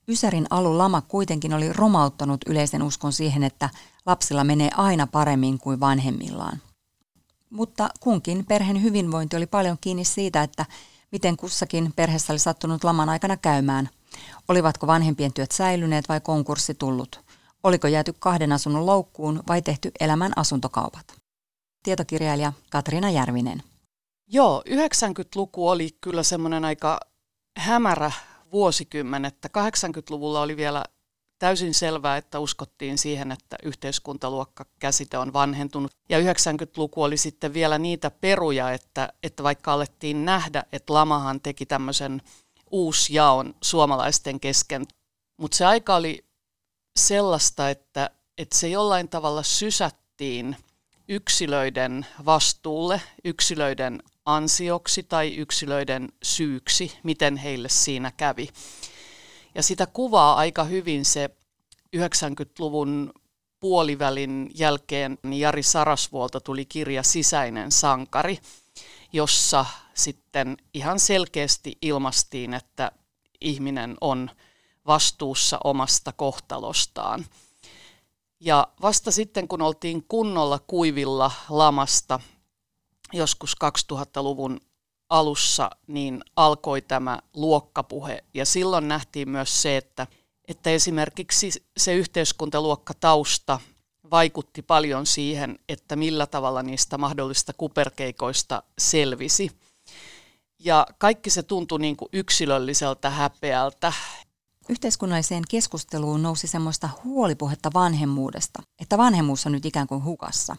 Ysärin 0.08 0.46
alun 0.50 0.78
lama 0.78 1.00
kuitenkin 1.00 1.54
oli 1.54 1.72
romauttanut 1.72 2.40
yleisen 2.46 2.82
uskon 2.82 3.12
siihen, 3.12 3.42
että 3.42 3.70
lapsilla 4.06 4.44
menee 4.44 4.70
aina 4.76 5.06
paremmin 5.06 5.58
kuin 5.58 5.80
vanhemmillaan. 5.80 6.62
Mutta 7.50 7.88
kunkin 8.00 8.46
perheen 8.46 8.82
hyvinvointi 8.82 9.36
oli 9.36 9.46
paljon 9.46 9.76
kiinni 9.80 10.04
siitä, 10.04 10.42
että 10.42 10.66
miten 11.12 11.36
kussakin 11.36 11.92
perheessä 11.96 12.32
oli 12.32 12.38
sattunut 12.38 12.84
laman 12.84 13.08
aikana 13.08 13.36
käymään. 13.36 13.88
Olivatko 14.48 14.86
vanhempien 14.86 15.32
työt 15.32 15.50
säilyneet 15.50 16.08
vai 16.08 16.20
konkurssi 16.20 16.74
tullut– 16.74 17.20
Oliko 17.62 17.88
jääty 17.88 18.14
kahden 18.18 18.52
asunnon 18.52 18.86
loukkuun 18.86 19.42
vai 19.48 19.62
tehty 19.62 19.90
elämän 20.00 20.32
asuntokaupat? 20.36 21.20
Tietokirjailija 21.82 22.52
Katriina 22.70 23.10
Järvinen. 23.10 23.62
Joo, 24.26 24.62
90-luku 24.68 25.68
oli 25.68 25.96
kyllä 26.00 26.22
semmoinen 26.22 26.64
aika 26.64 27.00
hämärä 27.58 28.12
vuosikymmen, 28.52 29.24
että 29.24 29.48
80-luvulla 29.58 30.40
oli 30.40 30.56
vielä 30.56 30.84
täysin 31.38 31.74
selvää, 31.74 32.16
että 32.16 32.38
uskottiin 32.38 32.98
siihen, 32.98 33.32
että 33.32 33.56
yhteiskuntaluokka-käsite 33.62 35.18
on 35.18 35.32
vanhentunut. 35.32 35.92
Ja 36.08 36.18
90-luku 36.18 37.02
oli 37.02 37.16
sitten 37.16 37.54
vielä 37.54 37.78
niitä 37.78 38.10
peruja, 38.10 38.72
että, 38.72 39.12
että 39.22 39.42
vaikka 39.42 39.72
alettiin 39.72 40.24
nähdä, 40.24 40.64
että 40.72 40.94
lamahan 40.94 41.40
teki 41.40 41.66
tämmöisen 41.66 42.22
uusjaon 42.70 43.54
suomalaisten 43.62 44.40
kesken, 44.40 44.86
mutta 45.36 45.56
se 45.56 45.64
aika 45.64 45.96
oli 45.96 46.24
sellaista, 46.98 47.70
että, 47.70 48.10
että 48.38 48.58
se 48.58 48.68
jollain 48.68 49.08
tavalla 49.08 49.42
sysättiin 49.42 50.56
yksilöiden 51.08 52.06
vastuulle, 52.24 53.02
yksilöiden 53.24 54.02
ansioksi 54.24 55.02
tai 55.02 55.34
yksilöiden 55.36 56.08
syyksi, 56.22 56.98
miten 57.02 57.36
heille 57.36 57.68
siinä 57.68 58.12
kävi. 58.16 58.48
Ja 59.54 59.62
sitä 59.62 59.86
kuvaa 59.86 60.34
aika 60.34 60.64
hyvin 60.64 61.04
se 61.04 61.30
90-luvun 61.96 63.12
puolivälin 63.60 64.50
jälkeen 64.54 65.18
Jari 65.30 65.62
Sarasvuolta 65.62 66.40
tuli 66.40 66.64
kirja 66.64 67.02
Sisäinen 67.02 67.72
sankari, 67.72 68.38
jossa 69.12 69.66
sitten 69.94 70.56
ihan 70.74 71.00
selkeästi 71.00 71.78
ilmastiin, 71.82 72.54
että 72.54 72.92
ihminen 73.40 73.96
on 74.00 74.30
vastuussa 74.86 75.58
omasta 75.64 76.12
kohtalostaan. 76.12 77.26
Ja 78.40 78.68
vasta 78.82 79.10
sitten, 79.10 79.48
kun 79.48 79.62
oltiin 79.62 80.04
kunnolla 80.08 80.58
kuivilla 80.58 81.30
lamasta 81.48 82.20
joskus 83.12 83.56
2000-luvun 83.64 84.60
alussa, 85.10 85.70
niin 85.86 86.22
alkoi 86.36 86.82
tämä 86.82 87.18
luokkapuhe. 87.34 88.24
Ja 88.34 88.46
silloin 88.46 88.88
nähtiin 88.88 89.28
myös 89.28 89.62
se, 89.62 89.76
että, 89.76 90.06
että 90.48 90.70
esimerkiksi 90.70 91.50
se 91.76 91.94
yhteiskuntaluokkatausta 91.94 93.60
vaikutti 94.10 94.62
paljon 94.62 95.06
siihen, 95.06 95.58
että 95.68 95.96
millä 95.96 96.26
tavalla 96.26 96.62
niistä 96.62 96.98
mahdollista 96.98 97.52
kuperkeikoista 97.52 98.62
selvisi. 98.78 99.50
Ja 100.58 100.86
kaikki 100.98 101.30
se 101.30 101.42
tuntui 101.42 101.80
niin 101.80 101.96
kuin 101.96 102.08
yksilölliseltä 102.12 103.10
häpeältä 103.10 103.92
yhteiskunnalliseen 104.68 105.42
keskusteluun 105.50 106.22
nousi 106.22 106.46
semmoista 106.46 106.88
huolipuhetta 107.04 107.70
vanhemmuudesta, 107.74 108.62
että 108.78 108.98
vanhemmuus 108.98 109.46
on 109.46 109.52
nyt 109.52 109.66
ikään 109.66 109.86
kuin 109.86 110.04
hukassa. 110.04 110.56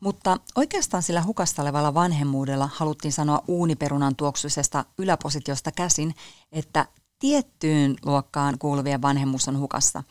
Mutta 0.00 0.36
oikeastaan 0.54 1.02
sillä 1.02 1.22
hukassa 1.22 1.62
olevalla 1.62 1.94
vanhemmuudella 1.94 2.68
haluttiin 2.74 3.12
sanoa 3.12 3.42
uuniperunan 3.48 4.16
tuoksuisesta 4.16 4.84
yläpositiosta 4.98 5.72
käsin, 5.72 6.14
että 6.52 6.86
tiettyyn 7.18 7.96
luokkaan 8.04 8.58
kuuluvien 8.58 9.02
vanhemmuus 9.02 9.48
on 9.48 9.58
hukassa. 9.58 10.02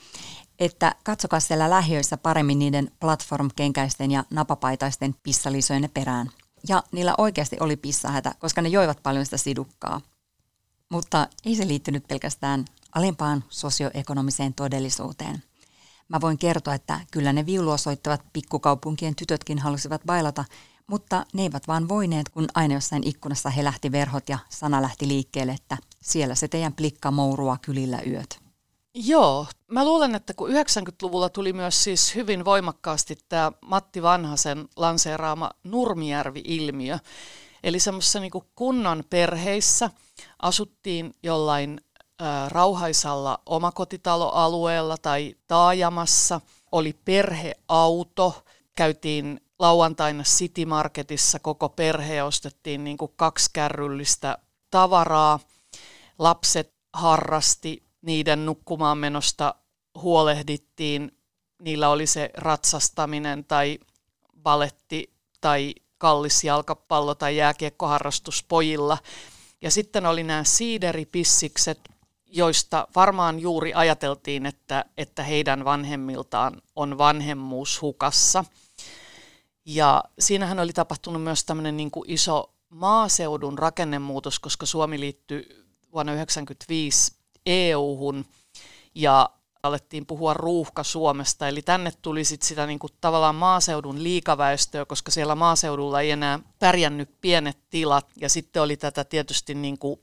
Että 0.59 0.95
siellä 1.39 1.69
lähiöissä 1.69 2.17
paremmin 2.17 2.59
niiden 2.59 2.91
platform-kenkäisten 2.99 4.11
ja 4.11 4.23
napapaitaisten 4.29 5.15
pissalisojen 5.23 5.89
perään. 5.93 6.29
Ja 6.67 6.83
niillä 6.91 7.15
oikeasti 7.17 7.57
oli 7.59 7.75
pissahätä, 7.75 8.35
koska 8.39 8.61
ne 8.61 8.69
joivat 8.69 9.03
paljon 9.03 9.25
sitä 9.25 9.37
sidukkaa. 9.37 10.01
Mutta 10.91 11.27
ei 11.45 11.55
se 11.55 11.67
liittynyt 11.67 12.07
pelkästään 12.07 12.65
alempaan 12.95 13.43
sosioekonomiseen 13.49 14.53
todellisuuteen. 14.53 15.43
Mä 16.09 16.21
voin 16.21 16.37
kertoa, 16.37 16.73
että 16.73 16.99
kyllä 17.11 17.33
ne 17.33 17.45
viulua 17.45 17.77
soittavat 17.77 18.21
pikkukaupunkien 18.33 19.15
tytötkin 19.15 19.59
halusivat 19.59 20.01
bailata, 20.05 20.45
mutta 20.87 21.25
ne 21.33 21.41
eivät 21.41 21.67
vaan 21.67 21.89
voineet, 21.89 22.29
kun 22.29 22.47
aina 22.53 22.73
jossain 22.73 23.07
ikkunassa 23.07 23.49
he 23.49 23.63
lähti 23.63 23.91
verhot 23.91 24.29
ja 24.29 24.39
sana 24.49 24.81
lähti 24.81 25.07
liikkeelle, 25.07 25.51
että 25.51 25.77
siellä 26.01 26.35
se 26.35 26.47
teidän 26.47 26.73
plikka 26.73 27.11
mourua 27.11 27.57
kylillä 27.61 28.01
yöt. 28.07 28.46
Joo, 29.05 29.45
mä 29.67 29.85
luulen, 29.85 30.15
että 30.15 30.33
kun 30.33 30.49
90-luvulla 30.49 31.29
tuli 31.29 31.53
myös 31.53 31.83
siis 31.83 32.15
hyvin 32.15 32.45
voimakkaasti 32.45 33.17
tämä 33.29 33.51
Matti 33.61 34.01
Vanhasen 34.01 34.67
lanseeraama 34.75 35.51
Nurmijärvi-ilmiö, 35.63 36.99
eli 37.63 37.79
semmoisessa 37.79 38.19
niin 38.19 38.31
kunnon 38.55 39.03
perheissä 39.09 39.89
asuttiin 40.41 41.13
jollain 41.23 41.81
rauhaisalla 42.47 43.39
omakotitaloalueella 43.45 44.97
tai 44.97 45.35
taajamassa. 45.47 46.41
Oli 46.71 46.99
perheauto, 47.05 48.43
käytiin 48.75 49.41
lauantaina 49.59 50.23
City 50.23 50.65
Marketissa 50.65 51.39
koko 51.39 51.69
perhe 51.69 52.23
ostettiin 52.23 52.83
niin 52.83 52.97
kaksi 53.15 53.49
kärryllistä 53.53 54.37
tavaraa. 54.71 55.39
Lapset 56.19 56.73
harrasti, 56.93 57.87
niiden 58.07 58.45
nukkumaan 58.45 58.97
menosta 58.97 59.55
huolehdittiin. 60.01 61.11
Niillä 61.61 61.89
oli 61.89 62.07
se 62.07 62.29
ratsastaminen 62.33 63.45
tai 63.45 63.79
baletti 64.43 65.13
tai 65.41 65.75
kallis 65.97 66.43
jalkapallo 66.43 67.15
tai 67.15 67.37
jääkiekkoharrastus 67.37 68.43
pojilla. 68.43 68.97
Ja 69.61 69.71
sitten 69.71 70.05
oli 70.05 70.23
nämä 70.23 70.43
siideripissikset, 70.43 71.79
joista 72.25 72.87
varmaan 72.95 73.39
juuri 73.39 73.73
ajateltiin, 73.73 74.45
että, 74.45 74.85
että 74.97 75.23
heidän 75.23 75.65
vanhemmiltaan 75.65 76.61
on 76.75 76.97
vanhemmuus 76.97 77.81
hukassa. 77.81 78.45
Ja 79.65 80.03
siinähän 80.19 80.59
oli 80.59 80.73
tapahtunut 80.73 81.23
myös 81.23 81.43
tämmöinen 81.43 81.77
niin 81.77 81.91
kuin 81.91 82.11
iso 82.11 82.53
maaseudun 82.69 83.57
rakennemuutos, 83.59 84.39
koska 84.39 84.65
Suomi 84.65 84.99
liittyi 84.99 85.65
vuonna 85.93 86.11
1995 86.11 87.16
EU-hun 87.47 88.25
ja 88.95 89.29
alettiin 89.63 90.05
puhua 90.05 90.33
ruuhka 90.33 90.83
Suomesta, 90.83 91.47
eli 91.47 91.61
tänne 91.61 91.91
tuli 92.01 92.23
sit 92.23 92.41
sitä 92.41 92.67
niin 92.67 92.79
kuin 92.79 92.93
tavallaan 93.01 93.35
maaseudun 93.35 94.03
liikaväestöä, 94.03 94.85
koska 94.85 95.11
siellä 95.11 95.35
maaseudulla 95.35 96.01
ei 96.01 96.11
enää 96.11 96.39
pärjännyt 96.59 97.09
pienet 97.21 97.57
tilat, 97.69 98.07
ja 98.21 98.29
sitten 98.29 98.61
oli 98.61 98.77
tätä 98.77 99.03
tietysti 99.03 99.55
niin 99.55 99.77
kuin 99.77 99.99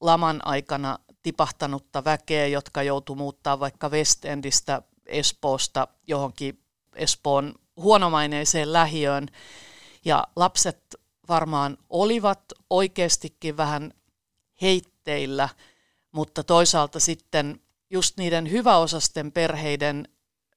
laman 0.00 0.46
aikana 0.46 0.98
tipahtanutta 1.22 2.04
väkeä, 2.04 2.46
jotka 2.46 2.82
joutuu 2.82 3.16
muuttaa 3.16 3.60
vaikka 3.60 3.88
West 3.88 4.24
Endistä 4.24 4.82
Espoosta 5.06 5.88
johonkin 6.06 6.58
Espoon 6.94 7.54
huonomaineiseen 7.76 8.72
lähiöön. 8.72 9.28
Ja 10.04 10.26
lapset 10.36 10.94
varmaan 11.28 11.78
olivat 11.90 12.40
oikeastikin 12.70 13.56
vähän 13.56 13.94
heitteillä, 14.62 15.48
mutta 16.14 16.44
toisaalta 16.44 17.00
sitten 17.00 17.60
just 17.90 18.16
niiden 18.16 18.50
hyväosasten 18.50 19.32
perheiden 19.32 20.08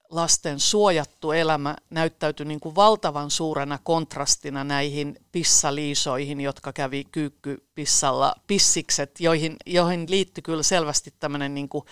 lasten 0.09 0.59
suojattu 0.59 1.31
elämä 1.31 1.75
näyttäytyi 1.89 2.45
niin 2.45 2.59
kuin 2.59 2.75
valtavan 2.75 3.31
suurena 3.31 3.79
kontrastina 3.83 4.63
näihin 4.63 5.19
pissaliisoihin, 5.31 6.41
jotka 6.41 6.73
kävi 6.73 7.03
kyykkypissalla 7.03 8.35
pissikset, 8.47 9.19
joihin, 9.19 9.55
joihin 9.65 10.05
liittyi 10.09 10.41
kyllä 10.41 10.63
selvästi 10.63 11.13
tämmöinen 11.19 11.53
niin 11.53 11.69
kuin 11.69 11.85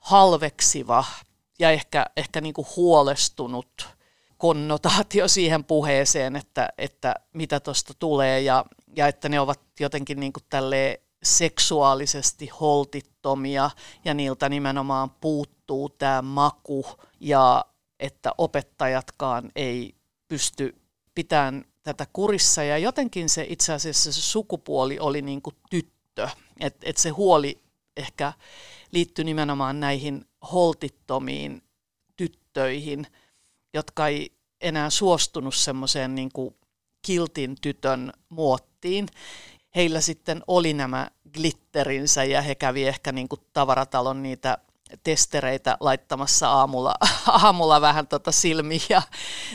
halveksiva 0.00 1.04
ja 1.58 1.70
ehkä, 1.70 2.06
ehkä 2.16 2.40
niin 2.40 2.54
kuin 2.54 2.66
huolestunut 2.76 3.88
konnotaatio 4.36 5.28
siihen 5.28 5.64
puheeseen, 5.64 6.36
että, 6.36 6.68
että 6.78 7.14
mitä 7.32 7.60
tuosta 7.60 7.94
tulee. 7.98 8.40
Ja, 8.40 8.64
ja 8.96 9.08
että 9.08 9.28
ne 9.28 9.40
ovat 9.40 9.60
jotenkin 9.80 10.20
niin 10.20 10.32
kuin 10.32 10.44
seksuaalisesti 11.22 12.46
holtittomia 12.46 13.70
ja 14.04 14.14
niiltä 14.14 14.48
nimenomaan 14.48 15.10
puuttuu 15.10 15.88
tämä 15.88 16.22
maku 16.22 16.86
ja 17.20 17.64
että 18.00 18.32
opettajatkaan 18.38 19.50
ei 19.56 19.94
pysty 20.28 20.76
pitämään 21.14 21.64
tätä 21.82 22.06
kurissa. 22.12 22.62
Ja 22.62 22.78
jotenkin 22.78 23.28
se 23.28 23.46
itse 23.48 23.72
asiassa 23.72 24.12
se 24.12 24.20
sukupuoli 24.20 24.98
oli 24.98 25.22
niin 25.22 25.42
kuin 25.42 25.56
tyttö, 25.70 26.28
että 26.60 26.86
et 26.90 26.96
se 26.96 27.10
huoli 27.10 27.58
ehkä 27.96 28.32
liittyi 28.92 29.24
nimenomaan 29.24 29.80
näihin 29.80 30.24
holtittomiin 30.52 31.62
tyttöihin, 32.16 33.06
jotka 33.74 34.08
ei 34.08 34.32
enää 34.60 34.90
suostunut 34.90 35.54
semmoiseen 35.54 36.14
niin 36.14 36.30
kiltin 37.02 37.56
tytön 37.60 38.12
muottiin 38.28 39.08
heillä 39.78 40.00
sitten 40.00 40.42
oli 40.46 40.74
nämä 40.74 41.10
glitterinsä 41.34 42.24
ja 42.24 42.42
he 42.42 42.54
kävi 42.54 42.86
ehkä 42.86 43.12
niin 43.12 43.28
kuin 43.28 43.40
tavaratalon 43.52 44.22
niitä 44.22 44.58
testereitä 45.04 45.76
laittamassa 45.80 46.50
aamulla, 46.50 46.94
aamulla 47.42 47.80
vähän 47.80 48.08
tota 48.08 48.32
silmiä 48.32 48.80
ja 48.88 49.02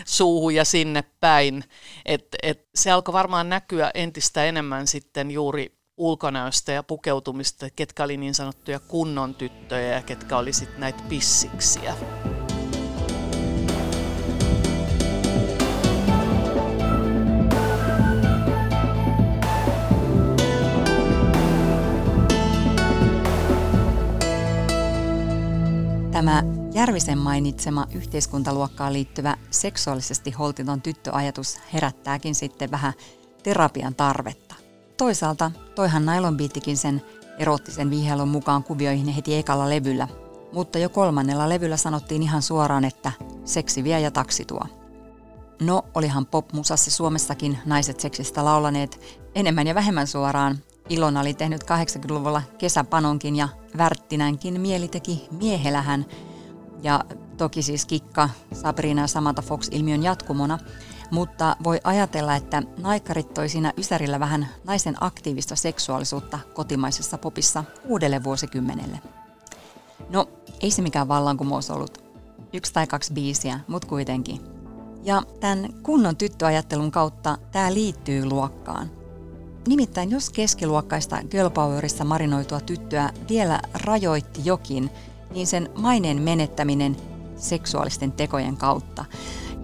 suuhun 0.05 0.55
ja 0.55 0.65
sinne 0.65 1.03
päin. 1.19 1.63
Et, 2.05 2.27
et 2.43 2.67
se 2.75 2.91
alkoi 2.91 3.13
varmaan 3.13 3.49
näkyä 3.49 3.91
entistä 3.93 4.45
enemmän 4.45 4.87
sitten 4.87 5.31
juuri 5.31 5.77
ulkonäöstä 5.97 6.71
ja 6.71 6.83
pukeutumista, 6.83 7.69
ketkä 7.75 8.03
oli 8.03 8.17
niin 8.17 8.33
sanottuja 8.33 8.79
kunnon 8.79 9.35
tyttöjä 9.35 9.93
ja 9.93 10.01
ketkä 10.01 10.37
oli 10.37 10.53
sitten 10.53 10.79
näitä 10.79 11.03
pissiksiä. 11.09 11.95
Tämä 26.13 26.43
Järvisen 26.73 27.17
mainitsema 27.17 27.87
yhteiskuntaluokkaan 27.93 28.93
liittyvä 28.93 29.37
seksuaalisesti 29.51 30.31
holtiton 30.31 30.81
tyttöajatus 30.81 31.59
herättääkin 31.73 32.35
sitten 32.35 32.71
vähän 32.71 32.93
terapian 33.43 33.95
tarvetta. 33.95 34.55
Toisaalta 34.97 35.51
toihan 35.75 36.05
Nylon 36.05 36.37
Beatikin 36.37 36.77
sen 36.77 37.01
erottisen 37.39 37.89
vihjailun 37.89 38.27
mukaan 38.27 38.63
kuvioihin 38.63 39.07
heti 39.07 39.35
ekalla 39.35 39.69
levyllä, 39.69 40.07
mutta 40.51 40.79
jo 40.79 40.89
kolmannella 40.89 41.49
levyllä 41.49 41.77
sanottiin 41.77 42.23
ihan 42.23 42.41
suoraan, 42.41 42.85
että 42.85 43.11
seksi 43.45 43.83
vie 43.83 43.99
ja 43.99 44.11
taksi 44.11 44.45
tuo. 44.45 44.61
No, 45.61 45.85
olihan 45.93 46.25
popmusassa 46.25 46.91
Suomessakin 46.91 47.57
naiset 47.65 47.99
seksistä 47.99 48.45
laulaneet 48.45 48.99
enemmän 49.35 49.67
ja 49.67 49.75
vähemmän 49.75 50.07
suoraan, 50.07 50.57
Ilona 50.89 51.19
oli 51.19 51.33
tehnyt 51.33 51.63
80-luvulla 51.63 52.41
kesäpanonkin 52.57 53.35
ja 53.35 53.49
Värttinänkin 53.77 54.61
mieli 54.61 54.87
teki 54.87 55.27
miehelähän. 55.31 56.05
Ja 56.83 57.03
toki 57.37 57.61
siis 57.61 57.85
Kikka, 57.85 58.29
Sabrina 58.53 59.01
ja 59.01 59.07
Samantha 59.07 59.41
Fox-ilmiön 59.41 60.03
jatkumona. 60.03 60.59
Mutta 61.11 61.55
voi 61.63 61.79
ajatella, 61.83 62.35
että 62.35 62.63
naikkarit 62.77 63.33
toi 63.33 63.49
siinä 63.49 63.73
Ysärillä 63.77 64.19
vähän 64.19 64.47
naisen 64.63 64.95
aktiivista 64.99 65.55
seksuaalisuutta 65.55 66.39
kotimaisessa 66.53 67.17
popissa 67.17 67.63
uudelle 67.85 68.23
vuosikymmenelle. 68.23 68.99
No, 70.09 70.29
ei 70.61 70.71
se 70.71 70.81
mikään 70.81 71.07
vallankumous 71.07 71.71
ollut. 71.71 72.03
Yksi 72.53 72.73
tai 72.73 72.87
kaksi 72.87 73.13
biisiä, 73.13 73.59
mutta 73.67 73.87
kuitenkin. 73.87 74.41
Ja 75.03 75.23
tämän 75.39 75.69
kunnon 75.83 76.15
tyttöajattelun 76.15 76.91
kautta 76.91 77.37
tämä 77.51 77.73
liittyy 77.73 78.25
luokkaan– 78.25 78.91
Nimittäin 79.67 80.11
jos 80.11 80.29
keskiluokkaista 80.29 81.23
girlpowerissa 81.31 82.03
marinoitua 82.03 82.59
tyttöä 82.59 83.09
vielä 83.29 83.59
rajoitti 83.73 84.41
jokin, 84.43 84.89
niin 85.33 85.47
sen 85.47 85.69
maineen 85.75 86.21
menettäminen 86.21 86.97
seksuaalisten 87.35 88.11
tekojen 88.11 88.57
kautta. 88.57 89.05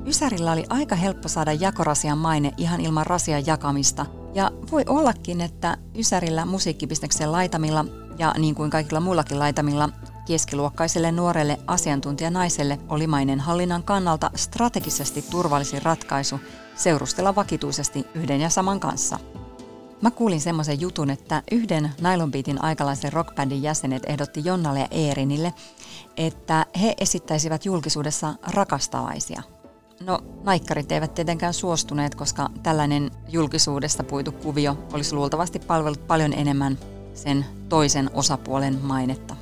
Ysärillä 0.06 0.52
oli 0.52 0.64
aika 0.70 0.96
helppo 0.96 1.28
saada 1.28 1.54
jakorasian 1.54 2.18
maine 2.18 2.54
ihan 2.58 2.82
ilman 2.82 3.06
rasian 3.06 3.46
jakamista. 3.46 4.06
Ja 4.34 4.52
voi 4.72 4.84
ollakin, 4.88 5.42
että 5.42 5.78
Ysärillä 5.98 6.46
musiikkibisneksen 6.46 7.32
laitamilla 7.32 7.86
ja 8.18 8.34
niin 8.38 8.56
kuin 8.56 8.70
kaikilla 8.70 9.00
muillakin 9.00 9.40
laitamilla 9.40 9.90
keskiluokkaiselle 10.28 11.12
nuorelle 11.12 11.60
asiantuntijanaiselle 11.68 12.80
oli 12.90 13.08
mainen 13.08 13.40
hallinnan 13.40 13.84
kannalta 13.84 14.32
strategisesti 14.36 15.22
turvallisin 15.22 15.82
ratkaisu 15.82 16.40
seurustella 16.76 17.36
vakituisesti 17.36 18.06
yhden 18.14 18.42
ja 18.42 18.50
saman 18.50 18.80
kanssa– 18.80 19.20
Mä 20.02 20.12
kuulin 20.12 20.42
semmoisen 20.42 20.82
jutun, 20.82 21.10
että 21.10 21.44
yhden 21.52 21.92
Nylon 22.02 22.32
Beatin 22.32 22.64
aikalaisen 22.64 23.14
rockbandin 23.14 23.64
jäsenet 23.64 24.04
ehdotti 24.08 24.42
Jonnalle 24.46 24.80
ja 24.80 24.88
Eerinille, 24.92 25.54
että 26.18 26.66
he 26.82 26.96
esittäisivät 26.98 27.66
julkisuudessa 27.66 28.36
rakastavaisia. 28.48 29.44
No, 30.06 30.20
naikkarit 30.44 30.92
eivät 30.92 31.14
tietenkään 31.14 31.54
suostuneet, 31.54 32.16
koska 32.16 32.50
tällainen 32.64 33.12
julkisuudesta 33.28 34.04
puitu 34.04 34.32
kuvio 34.32 34.78
olisi 34.94 35.16
luultavasti 35.16 35.60
palvellut 35.60 36.08
paljon 36.08 36.34
enemmän 36.34 36.78
sen 37.14 37.46
toisen 37.70 38.10
osapuolen 38.14 38.80
mainetta. 38.82 39.36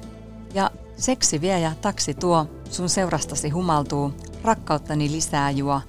Ja 0.54 0.72
seksi 0.96 1.42
vie 1.42 1.60
ja 1.60 1.72
taksi 1.82 2.14
tuo, 2.14 2.46
sun 2.72 2.90
seurastasi 2.90 3.50
humaltuu, 3.50 4.14
rakkauttani 4.44 5.12
lisää 5.12 5.52
juo, 5.52 5.82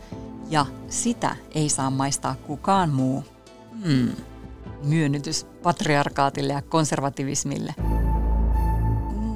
ja 0.50 0.66
sitä 0.88 1.36
ei 1.54 1.68
saa 1.68 1.90
maistaa 1.90 2.34
kukaan 2.34 2.90
muu. 2.90 3.24
Hmm 3.84 4.27
myönnytys 4.84 5.46
patriarkaatille 5.62 6.52
ja 6.52 6.62
konservativismille. 6.62 7.74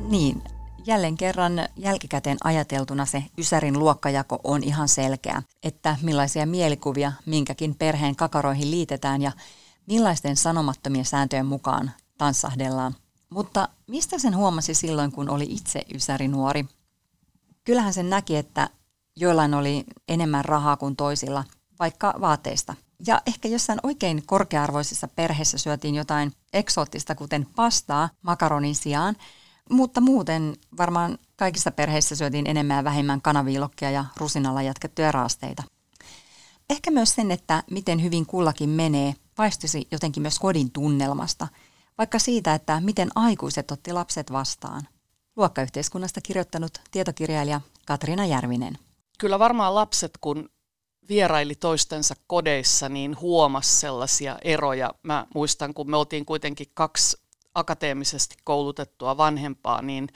Niin, 0.08 0.42
jälleen 0.86 1.16
kerran 1.16 1.52
jälkikäteen 1.76 2.36
ajateltuna 2.44 3.06
se 3.06 3.24
Ysärin 3.38 3.78
luokkajako 3.78 4.40
on 4.44 4.62
ihan 4.64 4.88
selkeä, 4.88 5.42
että 5.62 5.96
millaisia 6.02 6.46
mielikuvia 6.46 7.12
minkäkin 7.26 7.74
perheen 7.74 8.16
kakaroihin 8.16 8.70
liitetään 8.70 9.22
ja 9.22 9.32
millaisten 9.86 10.36
sanomattomien 10.36 11.04
sääntöjen 11.04 11.46
mukaan 11.46 11.90
tanssahdellaan. 12.18 12.94
Mutta 13.30 13.68
mistä 13.86 14.18
sen 14.18 14.36
huomasi 14.36 14.74
silloin, 14.74 15.12
kun 15.12 15.30
oli 15.30 15.46
itse 15.48 15.82
Ysäri 15.94 16.28
nuori? 16.28 16.64
Kyllähän 17.64 17.92
sen 17.92 18.10
näki, 18.10 18.36
että 18.36 18.68
joillain 19.16 19.54
oli 19.54 19.84
enemmän 20.08 20.44
rahaa 20.44 20.76
kuin 20.76 20.96
toisilla, 20.96 21.44
vaikka 21.78 22.14
vaateista– 22.20 22.74
ja 23.06 23.22
ehkä 23.26 23.48
jossain 23.48 23.78
oikein 23.82 24.22
korkearvoisessa 24.26 25.08
perheessä 25.08 25.58
syötiin 25.58 25.94
jotain 25.94 26.32
eksoottista, 26.52 27.14
kuten 27.14 27.46
pastaa 27.56 28.08
makaronin 28.22 28.74
sijaan, 28.74 29.16
mutta 29.70 30.00
muuten 30.00 30.56
varmaan 30.76 31.18
kaikissa 31.36 31.70
perheissä 31.70 32.16
syötiin 32.16 32.46
enemmän 32.46 32.76
ja 32.76 32.84
vähemmän 32.84 33.22
kanaviilokkia 33.22 33.90
ja 33.90 34.04
rusinalla 34.16 34.62
jatkettuja 34.62 35.12
raasteita. 35.12 35.62
Ehkä 36.70 36.90
myös 36.90 37.14
sen, 37.14 37.30
että 37.30 37.62
miten 37.70 38.02
hyvin 38.02 38.26
kullakin 38.26 38.68
menee, 38.68 39.14
vaistuisi 39.38 39.88
jotenkin 39.90 40.22
myös 40.22 40.38
kodin 40.38 40.70
tunnelmasta, 40.70 41.48
vaikka 41.98 42.18
siitä, 42.18 42.54
että 42.54 42.80
miten 42.80 43.08
aikuiset 43.14 43.70
otti 43.70 43.92
lapset 43.92 44.32
vastaan. 44.32 44.82
Luokkayhteiskunnasta 45.36 46.20
kirjoittanut 46.20 46.78
tietokirjailija 46.90 47.60
Katriina 47.86 48.26
Järvinen. 48.26 48.78
Kyllä 49.18 49.38
varmaan 49.38 49.74
lapset, 49.74 50.10
kun 50.20 50.48
vieraili 51.08 51.54
toistensa 51.54 52.14
kodeissa, 52.26 52.88
niin 52.88 53.20
huomasi 53.20 53.80
sellaisia 53.80 54.38
eroja. 54.42 54.90
Mä 55.02 55.26
muistan, 55.34 55.74
kun 55.74 55.90
me 55.90 55.96
oltiin 55.96 56.26
kuitenkin 56.26 56.66
kaksi 56.74 57.16
akateemisesti 57.54 58.36
koulutettua 58.44 59.16
vanhempaa, 59.16 59.82
niin 59.82 60.08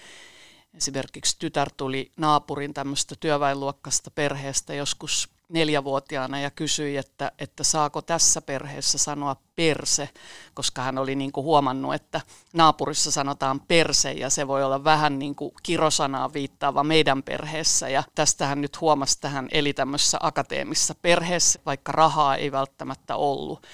esimerkiksi 0.75 1.37
tytär 1.39 1.71
tuli 1.77 2.13
naapurin 2.17 2.75
tämmöistä 2.75 3.15
työväenluokkasta 3.21 4.11
perheestä 4.11 4.75
joskus 4.75 5.36
neljävuotiaana 5.49 6.41
ja 6.41 6.51
kysyi, 6.51 6.97
että, 6.97 7.33
että 7.39 7.65
saako 7.65 8.03
tässä 8.03 8.43
perheessä 8.43 8.99
sanoa 8.99 9.37
perse, 9.57 10.09
koska 10.55 10.83
hän 10.83 10.99
oli 10.99 11.15
niin 11.15 11.33
kuin 11.33 11.45
huomannut, 11.45 11.95
että 11.95 12.21
naapurissa 12.53 13.11
sanotaan 13.11 13.61
perse 13.61 14.13
ja 14.13 14.31
se 14.31 14.49
voi 14.49 14.65
olla 14.65 14.85
vähän 14.85 15.19
niin 15.19 15.35
kuin 15.35 15.53
kirosanaa 15.63 16.33
viittaava 16.33 16.85
meidän 16.85 17.23
perheessä. 17.23 17.89
Ja 17.89 18.03
tästä 18.15 18.47
hän 18.47 18.61
nyt 18.61 18.81
huomasi, 18.81 19.17
että 19.17 19.29
hän 19.29 19.49
eli 19.51 19.73
tämmöisessä 19.73 20.19
akateemisessa 20.21 20.95
perheessä, 21.03 21.61
vaikka 21.67 21.93
rahaa 21.93 22.37
ei 22.37 22.53
välttämättä 22.53 23.17
ollut. 23.17 23.67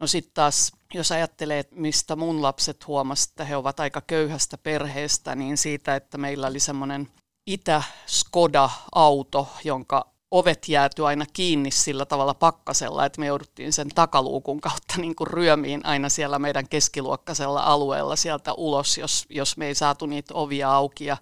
No 0.00 0.06
sitten 0.06 0.34
taas, 0.34 0.72
jos 0.94 1.12
ajattelee, 1.12 1.58
että 1.58 1.76
mistä 1.76 2.16
mun 2.16 2.42
lapset 2.42 2.86
huomasivat, 2.86 3.30
että 3.30 3.44
he 3.44 3.56
ovat 3.56 3.80
aika 3.80 4.00
köyhästä 4.00 4.58
perheestä, 4.58 5.34
niin 5.34 5.56
siitä, 5.56 5.96
että 5.96 6.18
meillä 6.18 6.46
oli 6.46 6.60
semmoinen 6.60 7.08
Itä-Skoda-auto, 7.46 9.48
jonka 9.64 10.17
ovet 10.30 10.68
jääty 10.68 11.06
aina 11.06 11.26
kiinni 11.32 11.70
sillä 11.70 12.06
tavalla 12.06 12.34
pakkasella, 12.34 13.06
että 13.06 13.20
me 13.20 13.26
jouduttiin 13.26 13.72
sen 13.72 13.88
takaluukun 13.94 14.60
kautta 14.60 14.94
niin 14.96 15.16
kuin 15.16 15.26
ryömiin 15.26 15.86
aina 15.86 16.08
siellä 16.08 16.38
meidän 16.38 16.68
keskiluokkaisella 16.68 17.60
alueella 17.60 18.16
sieltä 18.16 18.52
ulos, 18.52 18.98
jos, 18.98 19.26
jos 19.28 19.56
me 19.56 19.66
ei 19.66 19.74
saatu 19.74 20.06
niitä 20.06 20.34
ovia 20.34 20.72
auki. 20.72 21.04
Ja 21.04 21.16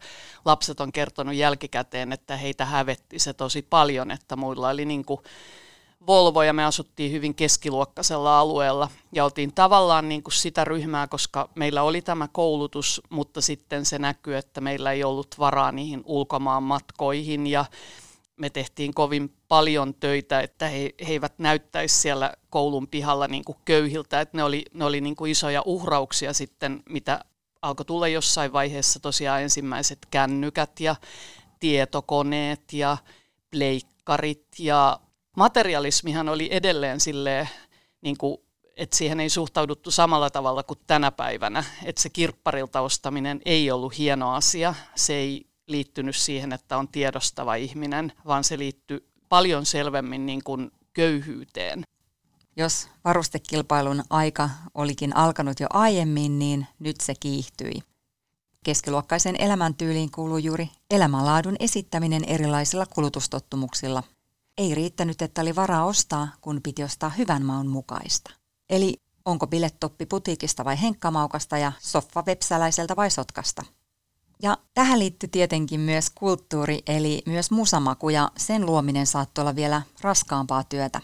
lapset 0.45 0.81
on 0.81 0.93
kertonut 0.93 1.35
jälkikäteen, 1.35 2.13
että 2.13 2.37
heitä 2.37 2.65
hävetti 2.65 3.19
se 3.19 3.35
tosi 3.35 3.63
paljon, 3.63 4.11
että 4.11 4.37
muilla 4.37 4.69
oli 4.69 4.85
niin 4.85 5.05
kuin 5.05 5.21
Volvo 6.07 6.43
ja 6.43 6.53
me 6.53 6.65
asuttiin 6.65 7.13
hyvin 7.13 7.35
keskiluokkaisella 7.35 8.39
alueella 8.39 8.89
ja 9.13 9.25
oltiin 9.25 9.53
tavallaan 9.55 10.09
niin 10.09 10.23
kuin 10.23 10.33
sitä 10.33 10.65
ryhmää, 10.65 11.07
koska 11.07 11.49
meillä 11.55 11.83
oli 11.83 12.03
tämä 12.03 12.29
koulutus, 12.33 13.03
mutta 13.11 13.41
sitten 13.41 13.87
se 13.87 13.99
näkyy, 13.99 14.37
että 14.37 14.61
meillä 14.61 14.93
ei 14.93 15.05
ollut 15.05 15.39
varaa 15.39 15.73
niihin 15.73 16.03
ulkomaan 16.05 16.63
matkoihin 16.63 17.47
ja 17.47 17.65
me 18.37 18.51
tehtiin 18.51 18.95
kovin 18.95 19.37
paljon 19.49 19.95
töitä, 19.95 20.41
että 20.41 20.69
he, 20.69 20.79
he 20.79 21.13
eivät 21.13 21.39
näyttäisi 21.39 21.97
siellä 21.97 22.33
koulun 22.51 22.89
pihalla 22.89 23.29
niin 23.29 23.45
kuin 23.45 23.59
köyhiltä, 23.65 24.21
että 24.21 24.37
ne 24.37 24.45
oli, 24.45 24.65
ne 24.73 24.85
oli 24.85 25.01
niin 25.01 25.17
kuin 25.17 25.31
isoja 25.31 25.63
uhrauksia 25.65 26.33
sitten, 26.33 26.83
mitä 26.89 27.25
alkoi 27.63 27.87
tulla 27.87 28.09
jossain 28.09 28.53
vaiheessa 28.53 29.01
tosiaan 29.01 29.43
ensimmäiset 29.43 29.99
kännykät 30.11 30.81
ja 30.81 30.97
tietokoneet 31.61 32.73
ja 32.73 32.97
pleikkarit. 33.51 34.47
Ja 34.59 35.01
materialismihan 35.37 36.29
oli 36.29 36.49
edelleen 36.51 37.01
silleen, 37.01 37.49
niin 38.01 38.19
kuin, 38.19 38.39
että 38.77 38.97
siihen 38.97 39.21
ei 39.21 39.31
suhtauduttu 39.31 39.91
samalla 39.91 40.31
tavalla 40.31 40.63
kuin 40.63 40.79
tänä 40.87 41.11
päivänä, 41.11 41.65
että 41.85 42.03
se 42.03 42.11
kirpparilta 42.11 42.81
ostaminen 42.81 43.41
ei 43.45 43.71
ollut 43.71 43.99
hieno 43.99 44.35
asia, 44.35 44.75
se 44.95 45.15
ei 45.15 45.47
liittynyt 45.67 46.17
siihen, 46.17 46.53
että 46.53 46.79
on 46.79 46.89
tiedostava 46.89 47.55
ihminen, 47.55 48.13
vaan 48.27 48.45
se 48.45 48.59
liittyy 48.59 49.09
paljon 49.29 49.67
selvemmin 49.67 50.27
niin 50.27 50.45
kuin 50.45 50.71
köyhyyteen. 50.93 51.83
Jos 52.57 52.89
varustekilpailun 53.05 54.05
aika 54.11 54.51
olikin 54.75 55.17
alkanut 55.17 55.61
jo 55.61 55.67
aiemmin, 55.71 56.39
niin 56.39 56.67
nyt 56.79 56.97
se 57.01 57.15
kiihtyi. 57.21 57.73
Keskiluokkaisen 58.65 59.37
elämäntyyliin 59.39 60.11
kuuluu 60.11 60.39
juuri 60.39 60.69
elämänlaadun 60.91 61.57
esittäminen 61.61 62.25
erilaisilla 62.25 62.87
kulutustottumuksilla. 62.87 64.03
Ei 64.59 64.75
riittänyt, 64.75 65.23
että 65.23 65.43
oli 65.43 65.57
varaa 65.57 65.85
ostaa, 65.85 66.29
kun 66.41 66.61
piti 66.63 66.85
ostaa 66.85 67.11
hyvän 67.11 67.45
maun 67.45 67.67
mukaista. 67.67 68.31
Eli 68.71 69.01
onko 69.25 69.47
bilettoppi 69.47 70.07
putiikista 70.07 70.65
vai 70.65 70.81
henkkamaukasta 70.83 71.59
ja 71.59 71.73
soffa 71.79 72.27
vepsäläiseltä 72.27 72.97
vai 72.97 73.11
sotkasta– 73.11 73.63
ja 74.43 74.59
tähän 74.75 74.99
liittyy 74.99 75.29
tietenkin 75.29 75.81
myös 75.81 76.11
kulttuuri, 76.11 76.79
eli 76.87 77.23
myös 77.27 77.51
musamaku, 77.51 78.09
ja 78.09 78.31
sen 78.37 78.67
luominen 78.67 79.07
saattoi 79.07 79.43
olla 79.43 79.57
vielä 79.57 79.83
raskaampaa 80.01 80.65
työtä. 80.65 81.01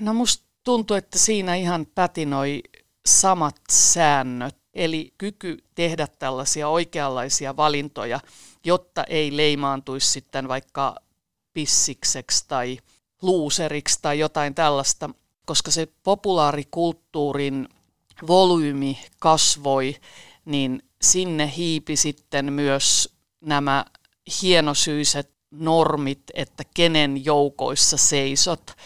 No 0.00 0.14
musta 0.14 0.44
tuntuu, 0.64 0.96
että 0.96 1.18
siinä 1.18 1.54
ihan 1.54 1.86
pätinoi 1.94 2.62
samat 3.06 3.56
säännöt, 3.70 4.56
eli 4.74 5.14
kyky 5.18 5.58
tehdä 5.74 6.06
tällaisia 6.06 6.68
oikeanlaisia 6.68 7.56
valintoja, 7.56 8.20
jotta 8.64 9.04
ei 9.04 9.36
leimaantuisi 9.36 10.10
sitten 10.10 10.48
vaikka 10.48 10.96
pissikseksi 11.52 12.44
tai 12.48 12.78
luuseriksi 13.22 13.98
tai 14.02 14.18
jotain 14.18 14.54
tällaista, 14.54 15.10
koska 15.46 15.70
se 15.70 15.88
populaarikulttuurin 16.02 17.68
volyymi 18.26 18.98
kasvoi, 19.18 19.96
niin 20.44 20.82
sinne 21.02 21.52
hiipi 21.56 21.96
sitten 21.96 22.52
myös 22.52 23.14
nämä 23.40 23.84
hienosyiset 24.42 25.30
normit, 25.50 26.22
että 26.34 26.64
kenen 26.74 27.24
joukoissa 27.24 27.96
seisot. 27.96 28.76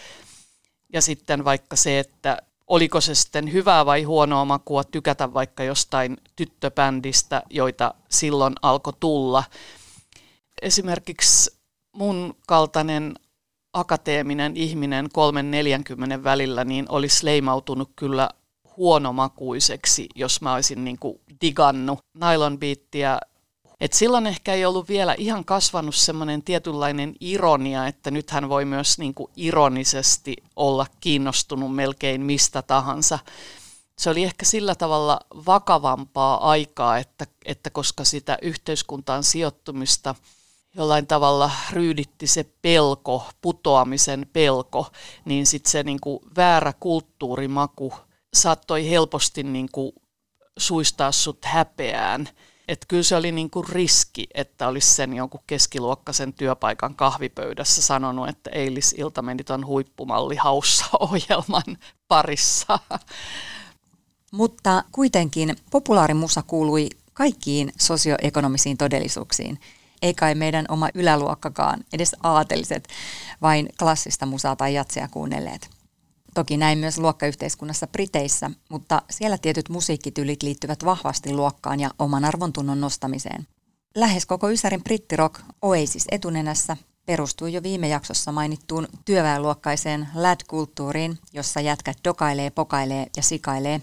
Ja 0.92 1.02
sitten 1.02 1.44
vaikka 1.44 1.76
se, 1.76 1.98
että 1.98 2.38
oliko 2.66 3.00
se 3.00 3.14
sitten 3.14 3.52
hyvää 3.52 3.86
vai 3.86 4.02
huonoa 4.02 4.44
makua 4.44 4.84
tykätä 4.84 5.34
vaikka 5.34 5.64
jostain 5.64 6.16
tyttöbändistä, 6.36 7.42
joita 7.50 7.94
silloin 8.08 8.54
alkoi 8.62 8.92
tulla. 9.00 9.44
Esimerkiksi 10.62 11.50
mun 11.96 12.36
kaltainen 12.46 13.14
akateeminen 13.72 14.56
ihminen 14.56 15.06
3-40 16.20 16.24
välillä 16.24 16.64
niin 16.64 16.86
olisi 16.88 17.26
leimautunut 17.26 17.90
kyllä 17.96 18.30
huonomakuiseksi, 18.76 20.08
jos 20.14 20.40
mä 20.40 20.54
olisin 20.54 20.84
niin 20.84 20.98
kuin 20.98 21.20
digannut 21.40 21.98
nylonbiittiä. 22.14 23.18
Et 23.80 23.92
silloin 23.92 24.26
ehkä 24.26 24.54
ei 24.54 24.64
ollut 24.64 24.88
vielä 24.88 25.14
ihan 25.18 25.44
kasvanut 25.44 25.94
semmoinen 25.94 26.42
tietynlainen 26.42 27.14
ironia, 27.20 27.86
että 27.86 28.10
nythän 28.10 28.48
voi 28.48 28.64
myös 28.64 28.98
niin 28.98 29.14
kuin 29.14 29.32
ironisesti 29.36 30.36
olla 30.56 30.86
kiinnostunut 31.00 31.74
melkein 31.74 32.20
mistä 32.20 32.62
tahansa. 32.62 33.18
Se 33.98 34.10
oli 34.10 34.22
ehkä 34.24 34.44
sillä 34.44 34.74
tavalla 34.74 35.20
vakavampaa 35.46 36.50
aikaa, 36.50 36.98
että, 36.98 37.26
että 37.44 37.70
koska 37.70 38.04
sitä 38.04 38.38
yhteiskuntaan 38.42 39.24
sijoittumista 39.24 40.14
jollain 40.76 41.06
tavalla 41.06 41.50
ryyditti 41.70 42.26
se 42.26 42.44
pelko, 42.62 43.26
putoamisen 43.40 44.26
pelko, 44.32 44.86
niin 45.24 45.46
sitten 45.46 45.70
se 45.70 45.82
niin 45.82 46.00
kuin 46.00 46.18
väärä 46.36 46.72
kulttuurimaku– 46.80 47.92
saattoi 48.34 48.90
helposti 48.90 49.42
niin 49.42 49.68
kuin 49.72 49.92
suistaa 50.58 51.12
sut 51.12 51.44
häpeään. 51.44 52.28
Että 52.68 52.86
kyllä 52.88 53.02
se 53.02 53.16
oli 53.16 53.32
niin 53.32 53.50
kuin 53.50 53.68
riski, 53.68 54.26
että 54.34 54.68
olisi 54.68 54.94
sen 54.94 55.14
jonkun 55.14 55.40
keskiluokkaisen 55.46 56.32
työpaikan 56.32 56.94
kahvipöydässä 56.94 57.82
sanonut, 57.82 58.28
että 58.28 58.50
eilisilta 58.50 59.22
meni 59.22 59.44
tuon 59.44 59.66
huippumalli 59.66 60.36
haussa 60.36 60.84
ohjelman 61.00 61.78
parissa. 62.08 62.78
Mutta 64.32 64.84
kuitenkin 64.92 65.56
populaarimusa 65.70 66.42
kuului 66.42 66.88
kaikkiin 67.12 67.72
sosioekonomisiin 67.78 68.78
todellisuuksiin. 68.78 69.60
Ei 70.02 70.14
kai 70.14 70.34
meidän 70.34 70.64
oma 70.68 70.88
yläluokkakaan, 70.94 71.84
edes 71.92 72.16
aateliset, 72.22 72.88
vain 73.42 73.68
klassista 73.78 74.26
musaa 74.26 74.56
tai 74.56 74.74
jatsia 74.74 75.08
kuunnelleet. 75.08 75.81
Toki 76.34 76.56
näin 76.56 76.78
myös 76.78 76.98
luokkayhteiskunnassa 76.98 77.86
Briteissä, 77.86 78.50
mutta 78.68 79.02
siellä 79.10 79.38
tietyt 79.38 79.68
musiikkityylit 79.68 80.42
liittyvät 80.42 80.84
vahvasti 80.84 81.32
luokkaan 81.32 81.80
ja 81.80 81.90
oman 81.98 82.24
arvontunnon 82.24 82.80
nostamiseen. 82.80 83.46
Lähes 83.94 84.26
koko 84.26 84.50
Ysärin 84.50 84.84
brittirock 84.84 85.40
Oasis 85.62 86.04
etunenässä 86.10 86.76
perustui 87.06 87.52
jo 87.52 87.62
viime 87.62 87.88
jaksossa 87.88 88.32
mainittuun 88.32 88.88
työväenluokkaiseen 89.04 90.08
lad-kulttuuriin, 90.14 91.18
jossa 91.32 91.60
jätkät 91.60 91.98
dokailee, 92.04 92.50
pokailee 92.50 93.06
ja 93.16 93.22
sikailee. 93.22 93.80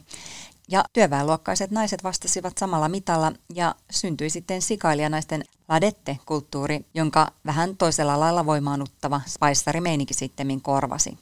Ja 0.72 0.84
työväenluokkaiset 0.94 1.72
naiset 1.72 2.04
vastasivat 2.04 2.58
samalla 2.58 2.90
mitalla 2.90 3.34
ja 3.54 3.76
syntyi 3.92 4.30
sitten 4.30 4.62
sikailijanaisten 4.62 5.44
ladette-kulttuuri, 5.68 6.86
jonka 6.94 7.28
vähän 7.46 7.78
toisella 7.78 8.20
lailla 8.20 8.46
voimaanuttava 8.46 9.22
spaissari-meininki 9.28 10.14
sittemmin 10.14 10.62
korvasi. 10.62 11.18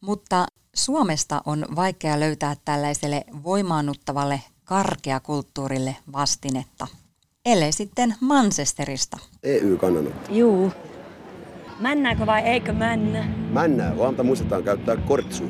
Mutta 0.00 0.46
Suomesta 0.76 1.42
on 1.46 1.66
vaikea 1.76 2.20
löytää 2.20 2.56
tällaiselle 2.64 3.24
voimaannuttavalle 3.44 4.40
karkeakulttuurille 4.64 5.96
vastinetta. 6.12 6.86
Ellei 7.46 7.72
sitten 7.72 8.14
Manchesterista. 8.20 9.18
EU 9.42 9.76
kannanut. 9.76 10.12
Juu. 10.28 10.72
Männääkö 11.80 12.26
vai 12.26 12.42
eikö 12.42 12.72
männä? 12.72 13.24
Männää, 13.52 13.96
vaan 13.98 14.26
muistetaan 14.26 14.64
käyttää 14.64 14.96
kortsu. 14.96 15.44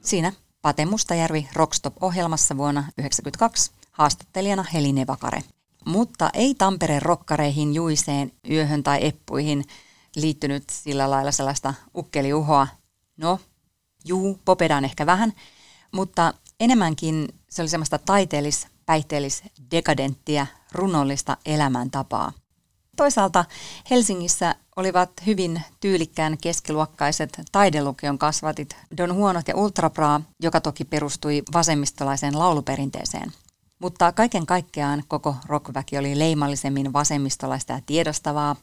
Siinä 0.00 0.32
Pate 0.62 0.84
Mustajärvi 0.84 1.48
Rockstop-ohjelmassa 1.52 2.56
vuonna 2.56 2.80
1992 2.80 3.72
haastattelijana 3.92 4.64
Heline 4.72 5.06
Vakare. 5.06 5.42
Mutta 5.86 6.30
ei 6.34 6.54
Tampereen 6.54 7.02
rokkareihin, 7.02 7.74
juiseen, 7.74 8.32
yöhön 8.50 8.82
tai 8.82 9.06
eppuihin 9.06 9.64
liittynyt 10.16 10.64
sillä 10.70 11.10
lailla 11.10 11.32
sellaista 11.32 11.74
ukkeliuhoa, 11.96 12.66
No, 13.16 13.40
juu, 14.04 14.40
popedan 14.44 14.84
ehkä 14.84 15.06
vähän, 15.06 15.32
mutta 15.92 16.34
enemmänkin 16.60 17.28
se 17.50 17.62
oli 17.62 17.68
semmoista 17.68 17.98
taiteellis, 17.98 18.66
päihteellis, 18.86 19.42
dekadenttia, 19.70 20.46
runollista 20.72 21.36
elämäntapaa. 21.46 22.32
Toisaalta 22.96 23.44
Helsingissä 23.90 24.54
olivat 24.76 25.10
hyvin 25.26 25.62
tyylikkään 25.80 26.38
keskiluokkaiset 26.38 27.40
taidelukion 27.52 28.18
kasvatit 28.18 28.76
Don 28.96 29.14
Huonot 29.14 29.48
ja 29.48 29.56
Ultrapraa, 29.56 30.20
joka 30.40 30.60
toki 30.60 30.84
perustui 30.84 31.42
vasemmistolaiseen 31.52 32.38
lauluperinteeseen. 32.38 33.32
Mutta 33.78 34.12
kaiken 34.12 34.46
kaikkiaan 34.46 35.02
koko 35.08 35.36
rockväki 35.46 35.98
oli 35.98 36.18
leimallisemmin 36.18 36.92
vasemmistolaista 36.92 37.72
ja 37.72 37.80
tiedostavaa, 37.86 38.56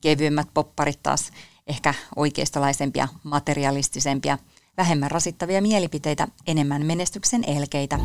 kevyemmät 0.00 0.48
popparit 0.54 1.02
taas 1.02 1.30
ehkä 1.66 1.94
oikeistolaisempia, 2.16 3.08
materialistisempia, 3.22 4.38
vähemmän 4.76 5.10
rasittavia 5.10 5.62
mielipiteitä, 5.62 6.28
enemmän 6.46 6.86
menestyksen 6.86 7.44
elkeitä. 7.44 7.98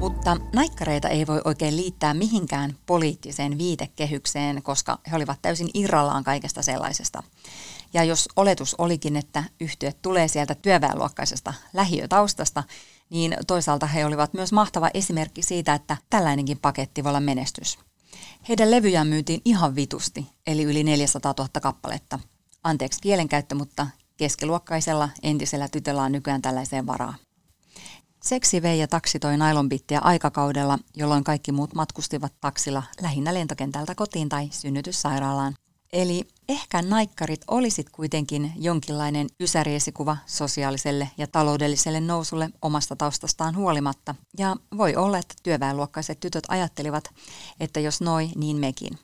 Mutta 0.00 0.36
naikkareita 0.52 1.08
ei 1.08 1.26
voi 1.26 1.40
oikein 1.44 1.76
liittää 1.76 2.14
mihinkään 2.14 2.76
poliittiseen 2.86 3.58
viitekehykseen, 3.58 4.62
koska 4.62 4.98
he 5.10 5.16
olivat 5.16 5.42
täysin 5.42 5.70
irrallaan 5.74 6.24
kaikesta 6.24 6.62
sellaisesta. 6.62 7.22
Ja 7.94 8.04
jos 8.04 8.28
oletus 8.36 8.74
olikin, 8.78 9.16
että 9.16 9.44
yhtiöt 9.60 10.02
tulee 10.02 10.28
sieltä 10.28 10.54
työväenluokkaisesta 10.54 11.54
lähiötaustasta, 11.72 12.64
niin 13.10 13.36
toisaalta 13.46 13.86
he 13.86 14.06
olivat 14.06 14.34
myös 14.34 14.52
mahtava 14.52 14.90
esimerkki 14.94 15.42
siitä, 15.42 15.74
että 15.74 15.96
tällainenkin 16.10 16.58
paketti 16.58 17.04
voi 17.04 17.10
olla 17.10 17.20
menestys. 17.20 17.78
Heidän 18.48 18.70
levyjään 18.70 19.06
myytiin 19.06 19.40
ihan 19.44 19.76
vitusti, 19.76 20.26
eli 20.46 20.62
yli 20.62 20.84
400 20.84 21.34
000 21.38 21.48
kappaletta. 21.62 22.18
Anteeksi 22.66 23.00
kielenkäyttö, 23.00 23.54
mutta 23.54 23.86
keskiluokkaisella 24.16 25.08
entisellä 25.22 25.68
tytöllä 25.68 26.02
on 26.02 26.12
nykyään 26.12 26.42
tällaiseen 26.42 26.86
varaa. 26.86 27.14
Seksi 28.22 28.62
vei 28.62 28.78
ja 28.78 28.88
taksi 28.88 29.18
toi 29.18 29.36
nailonbittiä 29.36 29.98
aikakaudella, 29.98 30.78
jolloin 30.96 31.24
kaikki 31.24 31.52
muut 31.52 31.74
matkustivat 31.74 32.32
taksilla 32.40 32.82
lähinnä 33.02 33.34
lentokentältä 33.34 33.94
kotiin 33.94 34.28
tai 34.28 34.48
synnytyssairaalaan. 34.50 35.54
Eli 35.92 36.28
ehkä 36.48 36.82
naikkarit 36.82 37.40
olisit 37.48 37.90
kuitenkin 37.90 38.52
jonkinlainen 38.56 39.26
ysäriesikuva 39.40 40.16
sosiaaliselle 40.26 41.10
ja 41.18 41.26
taloudelliselle 41.26 42.00
nousulle 42.00 42.50
omasta 42.62 42.96
taustastaan 42.96 43.56
huolimatta. 43.56 44.14
Ja 44.38 44.56
voi 44.76 44.96
olla, 44.96 45.18
että 45.18 45.34
työväenluokkaiset 45.42 46.20
tytöt 46.20 46.44
ajattelivat, 46.48 47.10
että 47.60 47.80
jos 47.80 48.00
noi, 48.00 48.30
niin 48.36 48.56
mekin. 48.56 48.98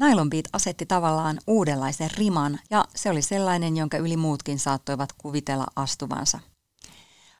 Nylon 0.00 0.30
Beat 0.30 0.44
asetti 0.52 0.86
tavallaan 0.86 1.38
uudenlaisen 1.46 2.10
riman 2.16 2.58
ja 2.70 2.84
se 2.94 3.10
oli 3.10 3.22
sellainen, 3.22 3.76
jonka 3.76 3.96
yli 3.96 4.16
muutkin 4.16 4.58
saattoivat 4.58 5.12
kuvitella 5.12 5.66
astuvansa. 5.76 6.40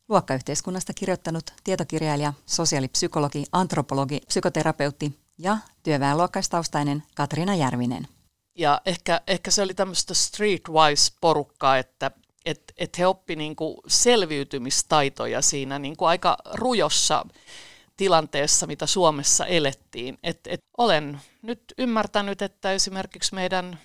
Luokkayhteiskunnasta 0.09 0.93
kirjoittanut 0.95 1.51
tietokirjailija, 1.65 2.33
sosiaalipsykologi, 2.47 3.45
antropologi, 3.53 4.21
psykoterapeutti 4.27 5.19
ja 5.39 5.59
työväenluokkaistaustainen 5.83 7.03
Katriina 7.15 7.55
Järvinen. 7.55 8.09
Ja 8.59 8.81
ehkä, 8.87 9.21
ehkä 9.27 9.51
se 9.51 9.63
oli 9.63 9.75
tämmöistä 9.75 10.15
streetwise-porukkaa, 10.15 11.79
että 11.79 12.11
et, 12.45 12.73
et 12.77 12.99
he 12.99 13.07
oppi 13.07 13.37
niinku 13.37 13.83
selviytymistaitoja 13.87 15.43
siinä 15.43 15.79
niinku 15.79 16.05
aika 16.05 16.37
rujossa 16.55 17.27
tilanteessa, 17.97 18.67
mitä 18.67 18.87
Suomessa 18.87 19.47
elettiin. 19.47 20.19
Et, 20.23 20.41
et 20.47 20.61
olen 20.79 21.21
nyt 21.43 21.63
ymmärtänyt, 21.79 22.43
että 22.43 22.73
esimerkiksi 22.73 23.35
meidän 23.35 23.79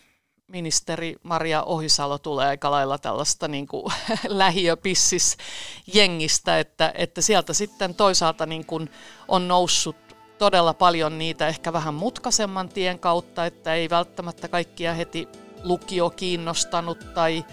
ministeri 0.48 1.16
Maria 1.24 1.64
Ohisalo 1.64 2.18
tulee 2.18 2.48
aika 2.48 2.72
lailla 2.72 2.98
tällaista 2.98 3.48
niin 3.48 3.68
kuin 3.68 3.94
lähiöpissis 4.28 5.38
jengistä, 5.94 6.60
että, 6.60 6.92
että 6.96 7.22
sieltä 7.22 7.54
sitten 7.54 7.96
toisaalta 7.96 8.46
niin 8.46 8.66
kuin 8.66 8.90
on 9.28 9.48
noussut 9.48 9.96
todella 10.38 10.74
paljon 10.74 11.18
niitä 11.18 11.48
ehkä 11.48 11.74
vähän 11.74 11.94
mutkaisemman 11.94 12.70
tien 12.70 13.00
kautta, 13.00 13.46
että 13.46 13.74
ei 13.74 13.90
välttämättä 13.90 14.48
kaikkia 14.48 14.94
heti 14.94 15.28
lukio 15.64 16.10
kiinnostanut 16.10 17.14
tai 17.14 17.46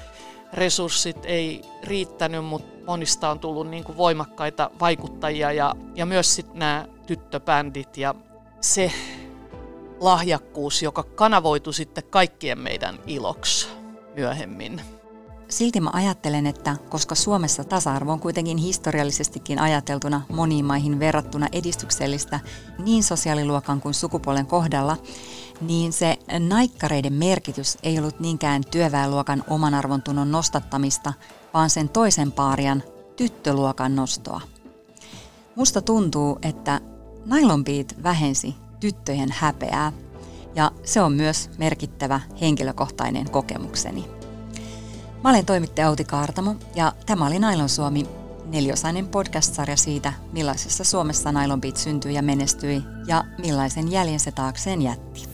resurssit 0.52 1.16
ei 1.24 1.62
riittänyt, 1.82 2.44
mutta 2.44 2.78
monista 2.86 3.30
on 3.30 3.38
tullut 3.38 3.68
niin 3.68 3.84
kuin 3.84 3.98
voimakkaita 3.98 4.70
vaikuttajia 4.80 5.52
ja, 5.52 5.74
ja 5.94 6.06
myös 6.06 6.34
sitten 6.34 6.58
nämä 6.58 6.86
tyttöbändit 7.06 7.96
ja 7.96 8.14
se 8.60 8.92
lahjakkuus, 10.00 10.82
joka 10.82 11.02
kanavoitu 11.02 11.72
sitten 11.72 12.04
kaikkien 12.04 12.58
meidän 12.58 12.98
iloksi 13.06 13.68
myöhemmin. 14.14 14.80
Silti 15.48 15.80
mä 15.80 15.90
ajattelen, 15.92 16.46
että 16.46 16.76
koska 16.88 17.14
Suomessa 17.14 17.64
tasa-arvo 17.64 18.12
on 18.12 18.20
kuitenkin 18.20 18.58
historiallisestikin 18.58 19.58
ajateltuna 19.58 20.22
moniin 20.28 20.64
maihin 20.64 20.98
verrattuna 20.98 21.48
edistyksellistä 21.52 22.40
niin 22.78 23.02
sosiaaliluokan 23.02 23.80
kuin 23.80 23.94
sukupuolen 23.94 24.46
kohdalla, 24.46 24.96
niin 25.60 25.92
se 25.92 26.18
naikkareiden 26.48 27.12
merkitys 27.12 27.78
ei 27.82 27.98
ollut 27.98 28.20
niinkään 28.20 28.62
työväenluokan 28.70 29.44
oman 29.48 29.74
arvontunnon 29.74 30.32
nostattamista, 30.32 31.12
vaan 31.54 31.70
sen 31.70 31.88
toisen 31.88 32.32
paarian 32.32 32.82
tyttöluokan 33.16 33.96
nostoa. 33.96 34.40
Musta 35.54 35.82
tuntuu, 35.82 36.38
että 36.42 36.80
Nylon 37.26 37.64
Beat 37.64 37.94
vähensi 38.02 38.54
tyttöjen 38.80 39.28
häpeää, 39.32 39.92
ja 40.54 40.70
se 40.84 41.00
on 41.00 41.12
myös 41.12 41.50
merkittävä 41.58 42.20
henkilökohtainen 42.40 43.30
kokemukseni. 43.30 44.04
Mä 45.24 45.30
olen 45.30 45.46
toimittaja 45.46 45.88
Outi 45.88 46.04
Kaartamo 46.04 46.54
ja 46.74 46.92
tämä 47.06 47.26
oli 47.26 47.38
Nailon 47.38 47.68
Suomi, 47.68 48.06
neliosainen 48.48 49.08
podcast-sarja 49.08 49.76
siitä, 49.76 50.12
millaisessa 50.32 50.84
Suomessa 50.84 51.32
Nailon 51.32 51.60
Beat 51.60 51.76
syntyi 51.76 52.14
ja 52.14 52.22
menestyi 52.22 52.82
ja 53.06 53.24
millaisen 53.38 53.92
jäljen 53.92 54.20
se 54.20 54.32
taakseen 54.32 54.82
jätti. 54.82 55.28